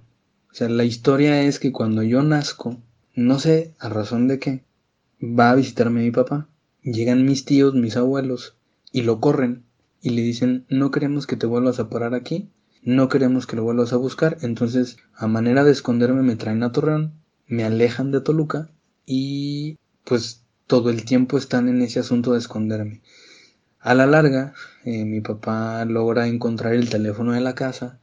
O 0.49 0.53
sea, 0.55 0.67
la 0.67 0.83
historia 0.83 1.43
es 1.43 1.59
que 1.59 1.71
cuando 1.71 2.01
yo 2.01 2.23
nazco, 2.23 2.81
no 3.13 3.37
sé 3.37 3.75
a 3.77 3.89
razón 3.89 4.27
de 4.27 4.39
qué, 4.39 4.63
va 5.21 5.51
a 5.51 5.55
visitarme 5.55 6.01
mi 6.01 6.11
papá. 6.11 6.49
Llegan 6.81 7.23
mis 7.23 7.45
tíos, 7.45 7.75
mis 7.75 7.97
abuelos, 7.97 8.55
y 8.91 9.03
lo 9.03 9.19
corren 9.19 9.65
y 10.05 10.11
le 10.11 10.21
dicen 10.21 10.65
no 10.69 10.91
queremos 10.91 11.25
que 11.25 11.35
te 11.35 11.47
vuelvas 11.47 11.79
a 11.79 11.89
parar 11.89 12.13
aquí, 12.13 12.47
no 12.83 13.09
queremos 13.09 13.47
que 13.47 13.55
lo 13.55 13.63
vuelvas 13.63 13.91
a 13.91 13.97
buscar, 13.97 14.37
entonces 14.41 14.97
a 15.15 15.25
manera 15.25 15.63
de 15.63 15.71
esconderme 15.71 16.21
me 16.21 16.35
traen 16.35 16.61
a 16.61 16.71
Torreón, 16.71 17.13
me 17.47 17.63
alejan 17.63 18.11
de 18.11 18.21
Toluca 18.21 18.69
y 19.07 19.79
pues 20.03 20.43
todo 20.67 20.91
el 20.91 21.05
tiempo 21.05 21.39
están 21.39 21.69
en 21.69 21.81
ese 21.81 21.99
asunto 21.99 22.33
de 22.33 22.37
esconderme. 22.37 23.01
A 23.79 23.95
la 23.95 24.05
larga, 24.05 24.53
eh, 24.83 25.05
mi 25.05 25.21
papá 25.21 25.83
logra 25.85 26.27
encontrar 26.27 26.73
el 26.73 26.87
teléfono 26.91 27.31
de 27.31 27.41
la 27.41 27.55
casa, 27.55 27.97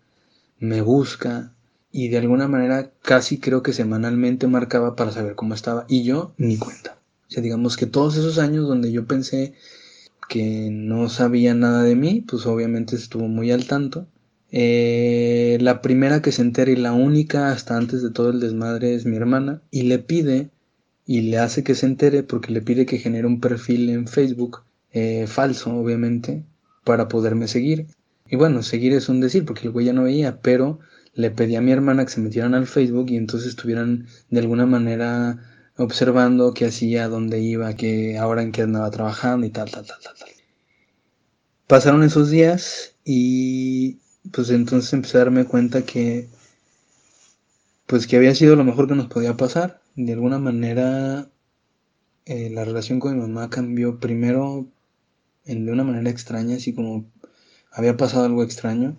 me 0.58 0.80
busca 0.80 1.52
y 1.92 2.08
de 2.08 2.18
alguna 2.18 2.48
manera 2.48 2.90
casi 3.02 3.38
creo 3.38 3.62
que 3.62 3.72
semanalmente 3.72 4.48
marcaba 4.48 4.96
para 4.96 5.12
saber 5.12 5.36
cómo 5.36 5.54
estaba 5.54 5.84
y 5.88 6.02
yo 6.02 6.34
ni 6.36 6.56
cuenta. 6.56 6.98
O 7.28 7.30
sea, 7.30 7.44
digamos 7.44 7.76
que 7.76 7.86
todos 7.86 8.16
esos 8.16 8.38
años 8.38 8.66
donde 8.66 8.90
yo 8.90 9.06
pensé 9.06 9.54
que 10.28 10.70
no 10.70 11.08
sabía 11.08 11.54
nada 11.54 11.82
de 11.82 11.96
mí, 11.96 12.24
pues 12.26 12.46
obviamente 12.46 12.96
estuvo 12.96 13.28
muy 13.28 13.50
al 13.50 13.66
tanto. 13.66 14.06
Eh, 14.50 15.58
la 15.60 15.80
primera 15.80 16.20
que 16.20 16.32
se 16.32 16.42
entera 16.42 16.70
y 16.70 16.76
la 16.76 16.92
única 16.92 17.52
hasta 17.52 17.76
antes 17.76 18.02
de 18.02 18.10
todo 18.10 18.30
el 18.30 18.40
desmadre 18.40 18.94
es 18.94 19.06
mi 19.06 19.16
hermana 19.16 19.62
y 19.70 19.82
le 19.82 19.98
pide 19.98 20.50
y 21.06 21.22
le 21.22 21.38
hace 21.38 21.64
que 21.64 21.74
se 21.74 21.86
entere 21.86 22.22
porque 22.22 22.52
le 22.52 22.60
pide 22.60 22.86
que 22.86 22.98
genere 22.98 23.26
un 23.26 23.40
perfil 23.40 23.88
en 23.88 24.06
Facebook 24.06 24.62
eh, 24.92 25.26
falso, 25.26 25.74
obviamente, 25.74 26.44
para 26.84 27.08
poderme 27.08 27.48
seguir. 27.48 27.86
Y 28.28 28.36
bueno, 28.36 28.62
seguir 28.62 28.92
es 28.92 29.08
un 29.08 29.20
decir 29.20 29.44
porque 29.44 29.66
el 29.66 29.72
güey 29.72 29.86
ya 29.86 29.92
no 29.92 30.04
veía, 30.04 30.40
pero 30.40 30.80
le 31.14 31.30
pedí 31.30 31.56
a 31.56 31.60
mi 31.60 31.72
hermana 31.72 32.04
que 32.04 32.12
se 32.12 32.20
metieran 32.20 32.54
al 32.54 32.66
Facebook 32.66 33.10
y 33.10 33.16
entonces 33.16 33.50
estuvieran 33.50 34.06
de 34.30 34.40
alguna 34.40 34.66
manera 34.66 35.38
observando 35.76 36.54
qué 36.54 36.66
hacía, 36.66 37.08
dónde 37.08 37.40
iba, 37.40 37.74
qué 37.74 38.18
ahora 38.18 38.42
en 38.42 38.52
qué 38.52 38.62
andaba 38.62 38.90
trabajando 38.90 39.46
y 39.46 39.50
tal, 39.50 39.70
tal, 39.70 39.86
tal, 39.86 39.98
tal, 40.02 40.14
tal. 40.18 40.28
Pasaron 41.66 42.02
esos 42.02 42.30
días 42.30 42.94
y 43.04 43.98
pues 44.32 44.50
entonces 44.50 44.92
empecé 44.92 45.16
a 45.16 45.20
darme 45.20 45.44
cuenta 45.44 45.84
que 45.84 46.28
pues 47.86 48.06
que 48.06 48.16
había 48.16 48.34
sido 48.34 48.56
lo 48.56 48.64
mejor 48.64 48.88
que 48.88 48.94
nos 48.94 49.08
podía 49.08 49.36
pasar. 49.36 49.80
De 49.94 50.12
alguna 50.12 50.38
manera 50.38 51.28
eh, 52.24 52.50
la 52.50 52.64
relación 52.64 53.00
con 53.00 53.14
mi 53.14 53.20
mamá 53.20 53.50
cambió 53.50 53.98
primero 53.98 54.66
en, 55.44 55.66
de 55.66 55.72
una 55.72 55.84
manera 55.84 56.10
extraña, 56.10 56.56
así 56.56 56.72
como 56.72 57.04
había 57.72 57.96
pasado 57.96 58.24
algo 58.24 58.42
extraño. 58.42 58.96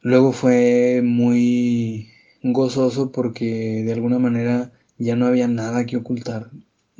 Luego 0.00 0.32
fue 0.32 1.02
muy 1.04 2.08
gozoso 2.42 3.12
porque 3.12 3.82
de 3.84 3.92
alguna 3.92 4.18
manera 4.18 4.72
ya 4.98 5.16
no 5.16 5.26
había 5.26 5.48
nada 5.48 5.86
que 5.86 5.96
ocultar, 5.96 6.50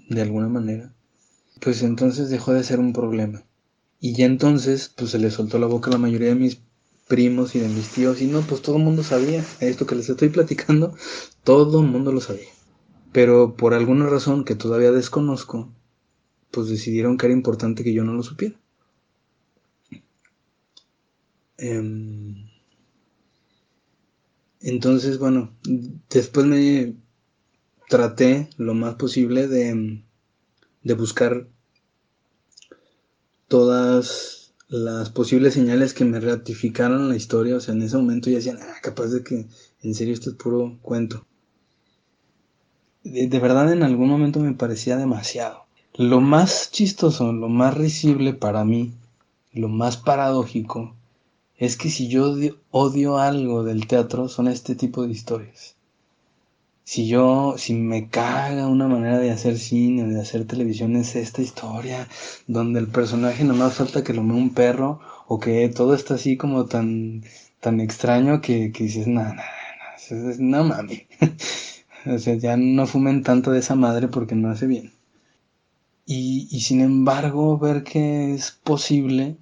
de 0.09 0.23
alguna 0.23 0.49
manera. 0.49 0.93
Pues 1.61 1.83
entonces 1.83 2.29
dejó 2.29 2.53
de 2.53 2.65
ser 2.65 2.81
un 2.81 2.93
problema. 2.93 3.45
Y 4.01 4.15
ya 4.15 4.27
entonces, 4.27 4.93
pues 4.95 5.11
se 5.11 5.19
le 5.19 5.31
soltó 5.31 5.59
la 5.59 5.67
boca 5.67 5.91
a 5.91 5.95
la 5.95 5.99
mayoría 5.99 6.29
de 6.29 6.35
mis 6.35 6.61
primos 7.09 7.55
y 7.55 7.61
de 7.61 7.69
mis 7.69 7.89
tíos. 7.89 8.21
Y 8.21 8.27
no, 8.27 8.43
pues 8.43 8.63
todo 8.63 8.77
el 8.77 8.83
mundo 8.83 9.03
sabía. 9.03 9.45
Esto 9.61 9.87
que 9.87 9.95
les 9.95 10.09
estoy 10.09 10.29
platicando, 10.29 10.95
todo 11.45 11.81
el 11.81 11.89
mundo 11.89 12.13
lo 12.13 12.21
sabía. 12.21 12.49
Pero 13.13 13.57
por 13.57 13.73
alguna 13.73 14.07
razón 14.07 14.45
que 14.45 14.55
todavía 14.55 14.93
desconozco, 14.93 15.73
pues 16.51 16.69
decidieron 16.69 17.17
que 17.17 17.27
era 17.27 17.35
importante 17.35 17.83
que 17.83 17.95
yo 17.95 18.05
no 18.05 18.13
lo 18.13 18.23
supiera. 18.23 18.57
Em, 21.59 22.47
entonces, 24.61 25.19
bueno, 25.19 25.51
después 26.11 26.45
me 26.45 26.95
traté 27.89 28.49
lo 28.57 28.75
más 28.75 28.97
posible 28.97 29.49
de, 29.49 30.03
de 30.83 30.95
buscar 30.95 31.47
todas 33.49 34.55
las 34.69 35.11
posibles 35.11 35.55
señales 35.55 35.95
que 35.95 36.05
me 36.05 36.21
ratificaran 36.21 37.09
la 37.09 37.17
historia. 37.17 37.57
O 37.57 37.61
sea, 37.61 37.75
en 37.75 37.83
ese 37.83 37.97
momento 37.97 38.31
ya 38.31 38.37
decían, 38.37 38.59
ah, 38.61 38.77
capaz 38.83 39.07
de 39.09 39.23
que 39.23 39.47
en 39.83 39.95
serio 39.95 40.15
esto 40.15 40.31
es 40.31 40.37
puro 40.37 40.79
cuento. 40.83 41.27
De, 43.05 43.29
de, 43.29 43.39
verdad 43.39 43.73
en 43.73 43.83
algún 43.83 44.09
momento 44.09 44.41
me 44.41 44.55
parecía 44.55 44.97
demasiado. 44.97 45.65
Lo 45.95 46.21
más 46.21 46.71
chistoso, 46.73 47.33
lo 47.33 47.49
más 47.49 47.75
risible 47.75 48.35
para 48.35 48.65
mí, 48.65 48.93
lo 49.53 49.69
más 49.69 49.97
paradójico, 49.97 50.95
es 51.57 51.77
que 51.77 51.89
si 51.89 52.09
yo 52.09 52.35
odio 52.71 53.19
algo 53.19 53.65
del 53.65 53.87
teatro 53.87 54.29
son 54.29 54.49
este 54.49 54.75
tipo 54.75 55.07
de 55.07 55.13
historias. 55.13 55.76
Si 56.87 57.07
yo, 57.07 57.57
si 57.59 57.75
me 57.75 58.09
caga 58.09 58.69
una 58.69 58.89
manera 58.89 59.19
de 59.19 59.31
hacer 59.31 59.59
cine, 59.59 60.05
de 60.05 60.21
hacer 60.21 60.47
televisión, 60.47 60.97
es 60.97 61.17
esta 61.17 61.43
historia 61.43 62.09
donde 62.47 62.81
el 62.81 62.89
personaje 62.89 63.45
nomás 63.45 63.75
falta 63.75 64.05
que 64.05 64.15
lo 64.15 64.23
mee 64.23 64.37
un 64.39 64.55
perro 64.55 65.01
o 65.27 65.39
que 65.41 65.69
todo 65.69 65.95
está 65.95 66.15
así 66.15 66.37
como 66.39 66.67
tan, 66.67 67.25
tan 67.61 67.81
extraño 67.81 68.41
que, 68.41 68.73
que 68.73 68.85
dices, 68.85 69.07
no, 69.09 69.23
no, 69.25 69.43
no, 70.11 70.35
no 70.39 70.65
mami. 70.65 71.07
o 72.15 72.19
sea, 72.19 72.35
ya 72.37 72.57
no 72.57 72.87
fumen 72.87 73.23
tanto 73.23 73.51
de 73.53 73.59
esa 73.61 73.75
madre 73.75 74.09
porque 74.09 74.35
no 74.37 74.49
hace 74.51 74.67
bien. 74.67 74.93
Y, 76.07 76.49
y 76.51 76.61
sin 76.61 76.81
embargo, 76.81 77.59
ver 77.59 77.83
que 77.85 78.35
es 78.35 78.53
posible 78.53 79.37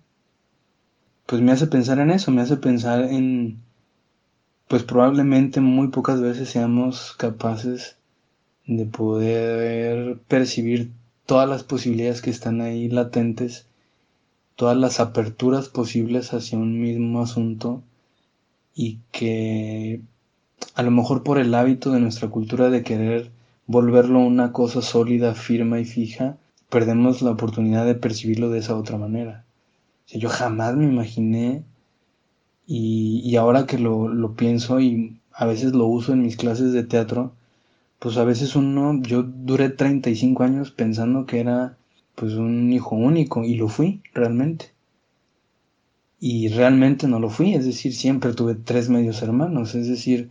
pues 1.27 1.41
me 1.43 1.53
hace 1.53 1.67
pensar 1.67 1.99
en 1.99 2.11
eso, 2.11 2.31
me 2.31 2.43
hace 2.43 2.57
pensar 2.57 3.05
en, 3.05 3.64
pues 4.69 4.83
probablemente 4.83 5.61
muy 5.61 5.89
pocas 5.89 6.21
veces 6.21 6.49
seamos 6.49 7.15
capaces 7.17 7.97
de 8.67 8.87
poder 8.87 10.19
percibir 10.29 10.91
todas 11.27 11.49
las 11.49 11.65
posibilidades 11.65 12.23
que 12.23 12.31
están 12.31 12.61
ahí 12.61 12.89
latentes, 12.89 13.67
todas 14.57 14.77
las 14.77 15.01
aperturas 15.01 15.69
posibles 15.69 16.33
hacia 16.33 16.59
un 16.59 16.81
mismo 16.81 17.21
asunto 17.21 17.83
y 18.75 18.99
que 19.13 20.01
a 20.75 20.83
lo 20.83 20.91
mejor 20.91 21.23
por 21.23 21.39
el 21.39 21.55
hábito 21.55 21.91
de 21.91 22.01
nuestra 22.01 22.29
cultura 22.29 22.71
de 22.71 22.83
querer 22.83 23.31
volverlo 23.67 24.21
una 24.21 24.53
cosa 24.53 24.83
sólida, 24.83 25.35
firme 25.35 25.81
y 25.81 25.85
fija, 25.85 26.37
perdemos 26.69 27.23
la 27.23 27.31
oportunidad 27.31 27.87
de 27.87 27.95
percibirlo 27.95 28.51
de 28.51 28.59
esa 28.59 28.77
otra 28.77 28.99
manera. 28.99 29.45
Yo 30.09 30.29
jamás 30.29 30.75
me 30.77 30.85
imaginé 30.85 31.65
y, 32.67 33.37
ahora 33.37 33.67
que 33.67 33.79
lo, 33.79 34.09
lo, 34.09 34.35
pienso 34.35 34.81
y 34.81 35.19
a 35.33 35.47
veces 35.47 35.73
lo 35.75 35.87
uso 35.87 36.13
en 36.13 36.23
mis 36.23 36.37
clases 36.37 36.73
de 36.73 36.85
teatro, 36.85 37.33
pues 37.99 38.17
a 38.17 38.25
veces 38.25 38.57
uno, 38.57 39.01
yo 39.03 39.23
duré 39.23 39.71
35 39.71 40.43
años 40.43 40.71
pensando 40.71 41.27
que 41.27 41.41
era 41.41 41.77
pues 42.15 42.35
un 42.35 42.73
hijo 42.73 42.97
único 42.97 43.45
y 43.45 43.55
lo 43.55 43.69
fui 43.69 44.03
realmente. 44.15 44.73
Y 46.21 46.49
realmente 46.49 47.07
no 47.07 47.19
lo 47.19 47.29
fui, 47.29 47.55
es 47.55 47.67
decir, 47.67 47.95
siempre 47.95 48.33
tuve 48.33 48.55
tres 48.55 48.89
medios 48.89 49.21
hermanos, 49.23 49.75
es 49.75 49.89
decir, 49.89 50.31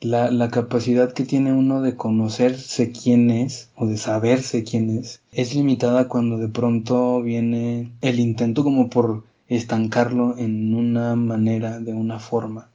la, 0.00 0.30
la, 0.30 0.50
capacidad 0.50 1.12
que 1.12 1.24
tiene 1.24 1.52
uno 1.52 1.82
de 1.82 1.96
conocerse 1.96 2.90
quién 2.92 3.30
es 3.30 3.70
o 3.76 3.86
de 3.86 3.98
saberse 3.98 4.64
quién 4.64 4.98
es 4.98 5.20
es 5.32 5.54
limitada 5.54 6.08
cuando 6.08 6.38
de 6.38 6.48
pronto 6.48 7.22
viene 7.22 7.92
el 8.00 8.18
intento 8.18 8.64
como 8.64 8.88
por 8.88 9.24
estancarlo 9.56 10.38
en 10.38 10.74
una 10.74 11.14
manera, 11.16 11.80
de 11.80 11.92
una 11.92 12.18
forma. 12.18 12.70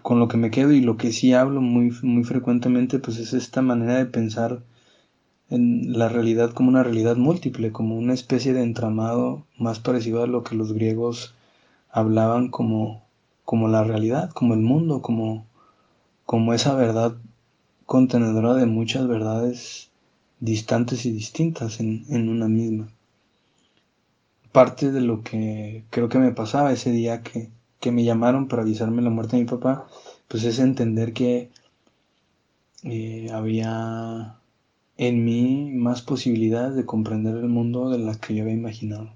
Con 0.00 0.18
lo 0.18 0.28
que 0.28 0.38
me 0.38 0.50
quedo 0.50 0.72
y 0.72 0.80
lo 0.80 0.96
que 0.96 1.12
sí 1.12 1.34
hablo 1.34 1.60
muy, 1.60 1.92
muy 2.02 2.24
frecuentemente 2.24 2.98
pues 2.98 3.18
es 3.18 3.34
esta 3.34 3.60
manera 3.60 3.96
de 3.96 4.06
pensar 4.06 4.62
en 5.50 5.98
la 5.98 6.08
realidad 6.08 6.52
como 6.52 6.70
una 6.70 6.82
realidad 6.82 7.16
múltiple, 7.16 7.72
como 7.72 7.98
una 7.98 8.14
especie 8.14 8.54
de 8.54 8.62
entramado 8.62 9.44
más 9.58 9.78
parecido 9.78 10.22
a 10.22 10.26
lo 10.26 10.42
que 10.42 10.56
los 10.56 10.72
griegos 10.72 11.34
hablaban 11.90 12.48
como, 12.48 13.04
como 13.44 13.68
la 13.68 13.84
realidad, 13.84 14.30
como 14.30 14.54
el 14.54 14.60
mundo, 14.60 15.02
como 15.02 15.46
como 16.32 16.54
esa 16.54 16.74
verdad 16.74 17.14
contenedora 17.84 18.54
de 18.54 18.66
muchas 18.66 19.06
verdades 19.06 19.90
distantes 20.40 21.04
y 21.04 21.12
distintas 21.12 21.78
en, 21.80 22.28
una 22.28 22.48
misma. 22.48 22.88
Parte 24.52 24.92
de 24.92 25.00
lo 25.00 25.22
que 25.22 25.84
creo 25.90 26.08
que 26.08 26.18
me 26.18 26.32
pasaba 26.32 26.72
ese 26.72 26.90
día 26.90 27.22
que, 27.22 27.50
me 27.90 28.04
llamaron 28.04 28.46
para 28.48 28.62
avisarme 28.62 29.02
la 29.02 29.10
muerte 29.10 29.36
de 29.36 29.42
mi 29.42 29.48
papá, 29.48 29.88
pues 30.28 30.44
es 30.44 30.58
entender 30.58 31.12
que 31.12 31.50
eh, 32.84 33.28
había 33.32 34.38
en 34.96 35.24
mí 35.24 35.72
más 35.72 36.02
posibilidades 36.02 36.76
de 36.76 36.86
comprender 36.86 37.36
el 37.36 37.48
mundo 37.48 37.90
de 37.90 37.98
las 37.98 38.18
que 38.18 38.34
yo 38.34 38.42
había 38.42 38.54
imaginado. 38.54 39.14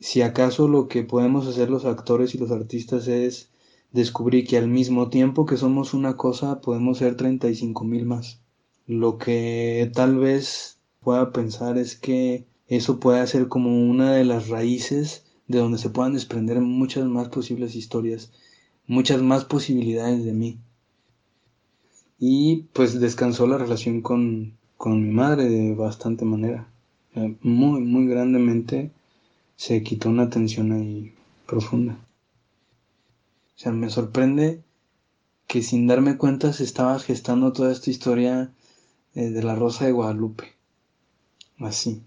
Si 0.00 0.20
acaso 0.20 0.68
lo 0.68 0.88
que 0.88 1.02
podemos 1.02 1.46
hacer 1.46 1.70
los 1.70 1.86
actores 1.86 2.34
y 2.34 2.38
los 2.38 2.50
artistas 2.50 3.08
es 3.08 3.48
descubrí 3.94 4.44
que 4.44 4.58
al 4.58 4.68
mismo 4.68 5.08
tiempo 5.08 5.46
que 5.46 5.56
somos 5.56 5.94
una 5.94 6.16
cosa, 6.16 6.60
podemos 6.60 6.98
ser 6.98 7.16
35 7.16 7.84
mil 7.84 8.04
más. 8.06 8.40
Lo 8.86 9.18
que 9.18 9.90
tal 9.94 10.18
vez 10.18 10.78
pueda 11.00 11.32
pensar 11.32 11.78
es 11.78 11.96
que 11.96 12.44
eso 12.68 12.98
puede 12.98 13.26
ser 13.26 13.48
como 13.48 13.88
una 13.88 14.12
de 14.12 14.24
las 14.24 14.48
raíces 14.48 15.24
de 15.48 15.58
donde 15.58 15.78
se 15.78 15.90
puedan 15.90 16.14
desprender 16.14 16.60
muchas 16.60 17.04
más 17.04 17.28
posibles 17.28 17.74
historias, 17.74 18.32
muchas 18.86 19.22
más 19.22 19.44
posibilidades 19.44 20.24
de 20.24 20.32
mí. 20.32 20.58
Y 22.18 22.68
pues 22.72 22.98
descansó 23.00 23.46
la 23.46 23.58
relación 23.58 24.00
con, 24.00 24.56
con 24.76 25.02
mi 25.02 25.12
madre 25.12 25.48
de 25.48 25.74
bastante 25.74 26.24
manera. 26.24 26.68
Muy, 27.42 27.80
muy 27.80 28.06
grandemente 28.06 28.90
se 29.56 29.82
quitó 29.82 30.08
una 30.08 30.30
tensión 30.30 30.72
ahí 30.72 31.14
profunda. 31.46 31.98
O 33.54 33.58
sea, 33.58 33.72
me 33.72 33.90
sorprende 33.90 34.62
que 35.46 35.62
sin 35.62 35.86
darme 35.86 36.16
cuenta 36.16 36.52
se 36.52 36.64
estaba 36.64 36.98
gestando 36.98 37.52
toda 37.52 37.70
esta 37.70 37.90
historia 37.90 38.50
eh, 39.14 39.30
de 39.30 39.42
la 39.42 39.54
Rosa 39.54 39.84
de 39.84 39.92
Guadalupe. 39.92 40.54
Así. 41.58 42.02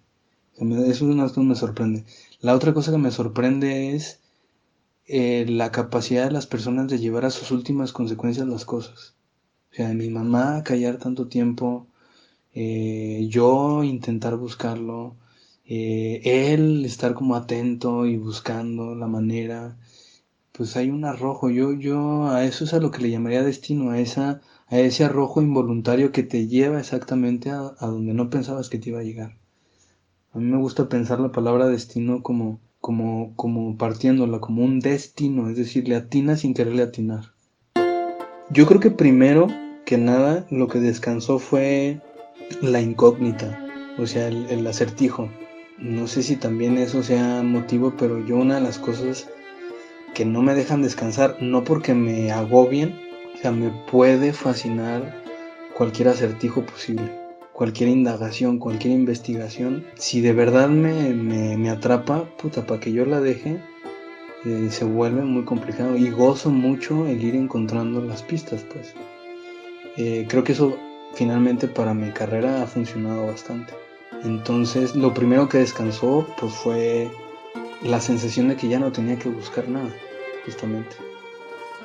Eso 0.59 0.89
es 0.89 1.01
una 1.01 1.23
cosa 1.23 1.41
que 1.41 1.47
me 1.47 1.55
sorprende. 1.55 2.03
La 2.41 2.55
otra 2.55 2.73
cosa 2.73 2.91
que 2.91 2.97
me 2.97 3.11
sorprende 3.11 3.95
es 3.95 4.19
eh, 5.05 5.45
la 5.47 5.71
capacidad 5.71 6.25
de 6.25 6.31
las 6.31 6.47
personas 6.47 6.89
de 6.89 6.99
llevar 6.99 7.25
a 7.25 7.31
sus 7.31 7.51
últimas 7.51 7.93
consecuencias 7.93 8.47
las 8.47 8.65
cosas. 8.65 9.15
O 9.71 9.75
sea, 9.75 9.93
mi 9.93 10.09
mamá 10.09 10.63
callar 10.63 10.97
tanto 10.97 11.27
tiempo, 11.27 11.87
eh, 12.53 13.27
yo 13.29 13.83
intentar 13.83 14.37
buscarlo, 14.37 15.15
eh, 15.65 16.21
él 16.25 16.85
estar 16.85 17.13
como 17.13 17.35
atento 17.35 18.05
y 18.07 18.17
buscando 18.17 18.95
la 18.95 19.07
manera, 19.07 19.77
pues 20.53 20.75
hay 20.77 20.89
un 20.89 21.05
arrojo. 21.05 21.49
Yo, 21.51 21.73
yo 21.73 22.27
a 22.29 22.45
eso 22.45 22.65
es 22.65 22.73
a 22.73 22.79
lo 22.79 22.91
que 22.91 23.01
le 23.03 23.11
llamaría 23.11 23.43
destino, 23.43 23.91
a 23.91 23.99
esa, 23.99 24.41
a 24.67 24.79
ese 24.79 25.05
arrojo 25.05 25.41
involuntario 25.41 26.11
que 26.11 26.23
te 26.23 26.47
lleva 26.47 26.79
exactamente 26.79 27.51
a 27.51 27.75
donde 27.81 28.13
no 28.13 28.29
pensabas 28.29 28.69
que 28.69 28.79
te 28.79 28.89
iba 28.89 28.99
a 29.01 29.03
llegar. 29.03 29.36
A 30.37 30.39
mí 30.39 30.45
me 30.45 30.57
gusta 30.57 30.87
pensar 30.87 31.19
la 31.19 31.31
palabra 31.31 31.67
destino 31.67 32.21
como, 32.21 32.61
como, 32.79 33.35
como 33.35 33.75
partiéndola, 33.75 34.39
como 34.39 34.63
un 34.63 34.79
destino, 34.79 35.49
es 35.49 35.57
decir, 35.57 35.87
le 35.87 35.95
atina 35.95 36.37
sin 36.37 36.53
quererle 36.53 36.83
atinar. 36.83 37.33
Yo 38.51 38.67
creo 38.67 38.79
que 38.79 38.91
primero 38.91 39.47
que 39.83 39.97
nada 39.97 40.45
lo 40.51 40.67
que 40.67 40.77
descansó 40.77 41.39
fue 41.39 42.01
la 42.61 42.79
incógnita, 42.81 43.65
o 43.97 44.05
sea, 44.05 44.27
el, 44.27 44.67
acertijo. 44.67 45.27
No 45.79 46.05
sé 46.05 46.21
si 46.21 46.35
también 46.35 46.77
eso 46.77 47.01
sea 47.01 47.41
motivo, 47.41 47.95
pero 47.97 48.23
yo 48.23 48.35
una 48.35 48.57
de 48.57 48.61
las 48.61 48.77
cosas 48.77 49.27
que 50.13 50.23
no 50.23 50.43
me 50.43 50.53
dejan 50.53 50.83
descansar, 50.83 51.37
no 51.41 51.63
porque 51.63 51.95
me 51.95 52.31
agobien, 52.31 52.93
o 53.33 53.41
sea, 53.41 53.51
me 53.51 53.71
puede 53.91 54.33
fascinar 54.33 55.15
cualquier 55.75 56.09
acertijo 56.09 56.63
posible, 56.63 57.11
cualquier 57.57 57.89
indagación, 57.89 58.59
cualquier 58.59 58.93
investigación. 58.93 59.83
Si 59.95 60.21
de 60.21 60.31
verdad 60.31 60.69
me, 60.69 61.11
me, 61.15 61.69
atrapa, 61.71 62.25
puta, 62.37 62.67
para 62.67 62.79
que 62.79 62.91
yo 62.91 63.03
la 63.03 63.19
deje, 63.19 63.59
eh, 64.45 64.67
se 64.69 64.85
vuelve 64.85 65.23
muy 65.23 65.43
complicado 65.43 65.97
y 65.97 66.11
gozo 66.11 66.51
mucho 66.51 67.07
el 67.07 67.23
ir 67.23 67.33
encontrando 67.33 67.99
las 67.99 68.21
pistas, 68.21 68.63
pues. 68.71 68.93
Eh, 69.97 70.27
creo 70.29 70.43
que 70.43 70.51
eso 70.51 70.77
finalmente 71.15 71.67
para 71.67 71.95
mi 71.95 72.11
carrera 72.11 72.61
ha 72.61 72.67
funcionado 72.67 73.25
bastante. 73.25 73.73
Entonces 74.23 74.95
lo 74.95 75.15
primero 75.15 75.49
que 75.49 75.57
descansó 75.57 76.27
pues 76.39 76.53
fue 76.53 77.09
la 77.81 77.99
sensación 77.99 78.49
de 78.49 78.55
que 78.55 78.67
ya 78.67 78.77
no 78.77 78.91
tenía 78.91 79.17
que 79.17 79.29
buscar 79.29 79.67
nada, 79.67 79.89
justamente. 80.45 80.95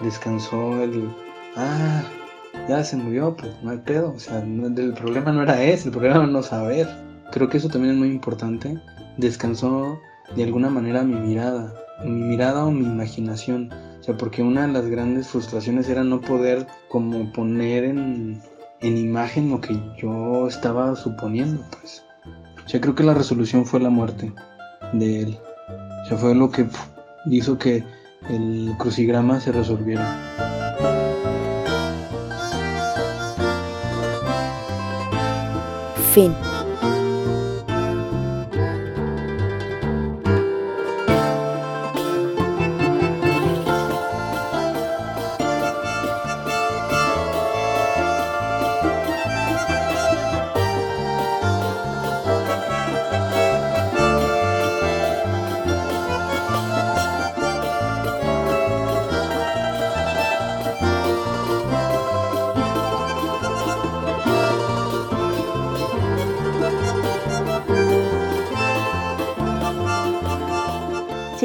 Descansó 0.03 0.83
el, 0.83 1.09
ah, 1.57 2.03
ya 2.69 2.85
se 2.85 2.97
murió, 2.97 3.37
pues 3.37 3.53
no 3.63 3.71
hay 3.71 3.79
pedo. 3.79 4.13
O 4.13 4.19
sea, 4.19 4.39
el 4.41 4.95
problema 4.95 5.33
no 5.33 5.43
era 5.43 5.63
ese, 5.63 5.89
el 5.89 5.93
problema 5.93 6.17
era 6.17 6.27
no 6.27 6.43
saber. 6.43 6.89
Creo 7.31 7.49
que 7.49 7.59
eso 7.59 7.69
también 7.69 7.95
es 7.95 7.99
muy 7.99 8.09
importante. 8.09 8.79
Descansó 9.17 9.99
de 10.37 10.45
alguna 10.45 10.71
manera 10.71 11.03
mi 11.03 11.17
mirada, 11.17 11.75
mi 12.05 12.11
mirada 12.11 12.65
o 12.65 12.71
mi 12.71 12.85
imaginación. 12.85 13.71
O 14.01 14.03
sea, 14.03 14.17
porque 14.17 14.43
una 14.43 14.67
de 14.67 14.73
las 14.73 14.87
grandes 14.87 15.29
frustraciones 15.29 15.89
era 15.89 16.03
no 16.03 16.21
poder 16.21 16.67
como 16.89 17.33
poner 17.33 17.85
en, 17.85 18.41
en 18.81 18.99
imagen 18.99 19.51
lo 19.51 19.61
que 19.61 19.79
yo 19.97 20.49
estaba 20.49 20.97
suponiendo, 20.97 21.65
pues. 21.71 22.05
O 22.65 22.69
sea, 22.69 22.81
creo 22.81 22.95
que 22.95 23.05
la 23.05 23.15
resolución 23.15 23.67
fue 23.67 23.81
la 23.81 23.91
muerte 23.91 24.33
de 24.93 25.23
él. 25.23 25.39
O 26.03 26.09
sea, 26.09 26.17
fue 26.17 26.35
lo 26.35 26.51
que 26.51 26.67
hizo 27.27 27.59
que 27.59 27.85
el 28.29 28.73
crucigrama 28.79 29.41
se 29.41 29.53
resolviera. 29.53 30.42
Fin. 36.13 36.62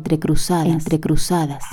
entre 0.04 0.18
cruzadas, 0.18 0.66
entre 0.66 1.00
cruzadas. 1.00 1.64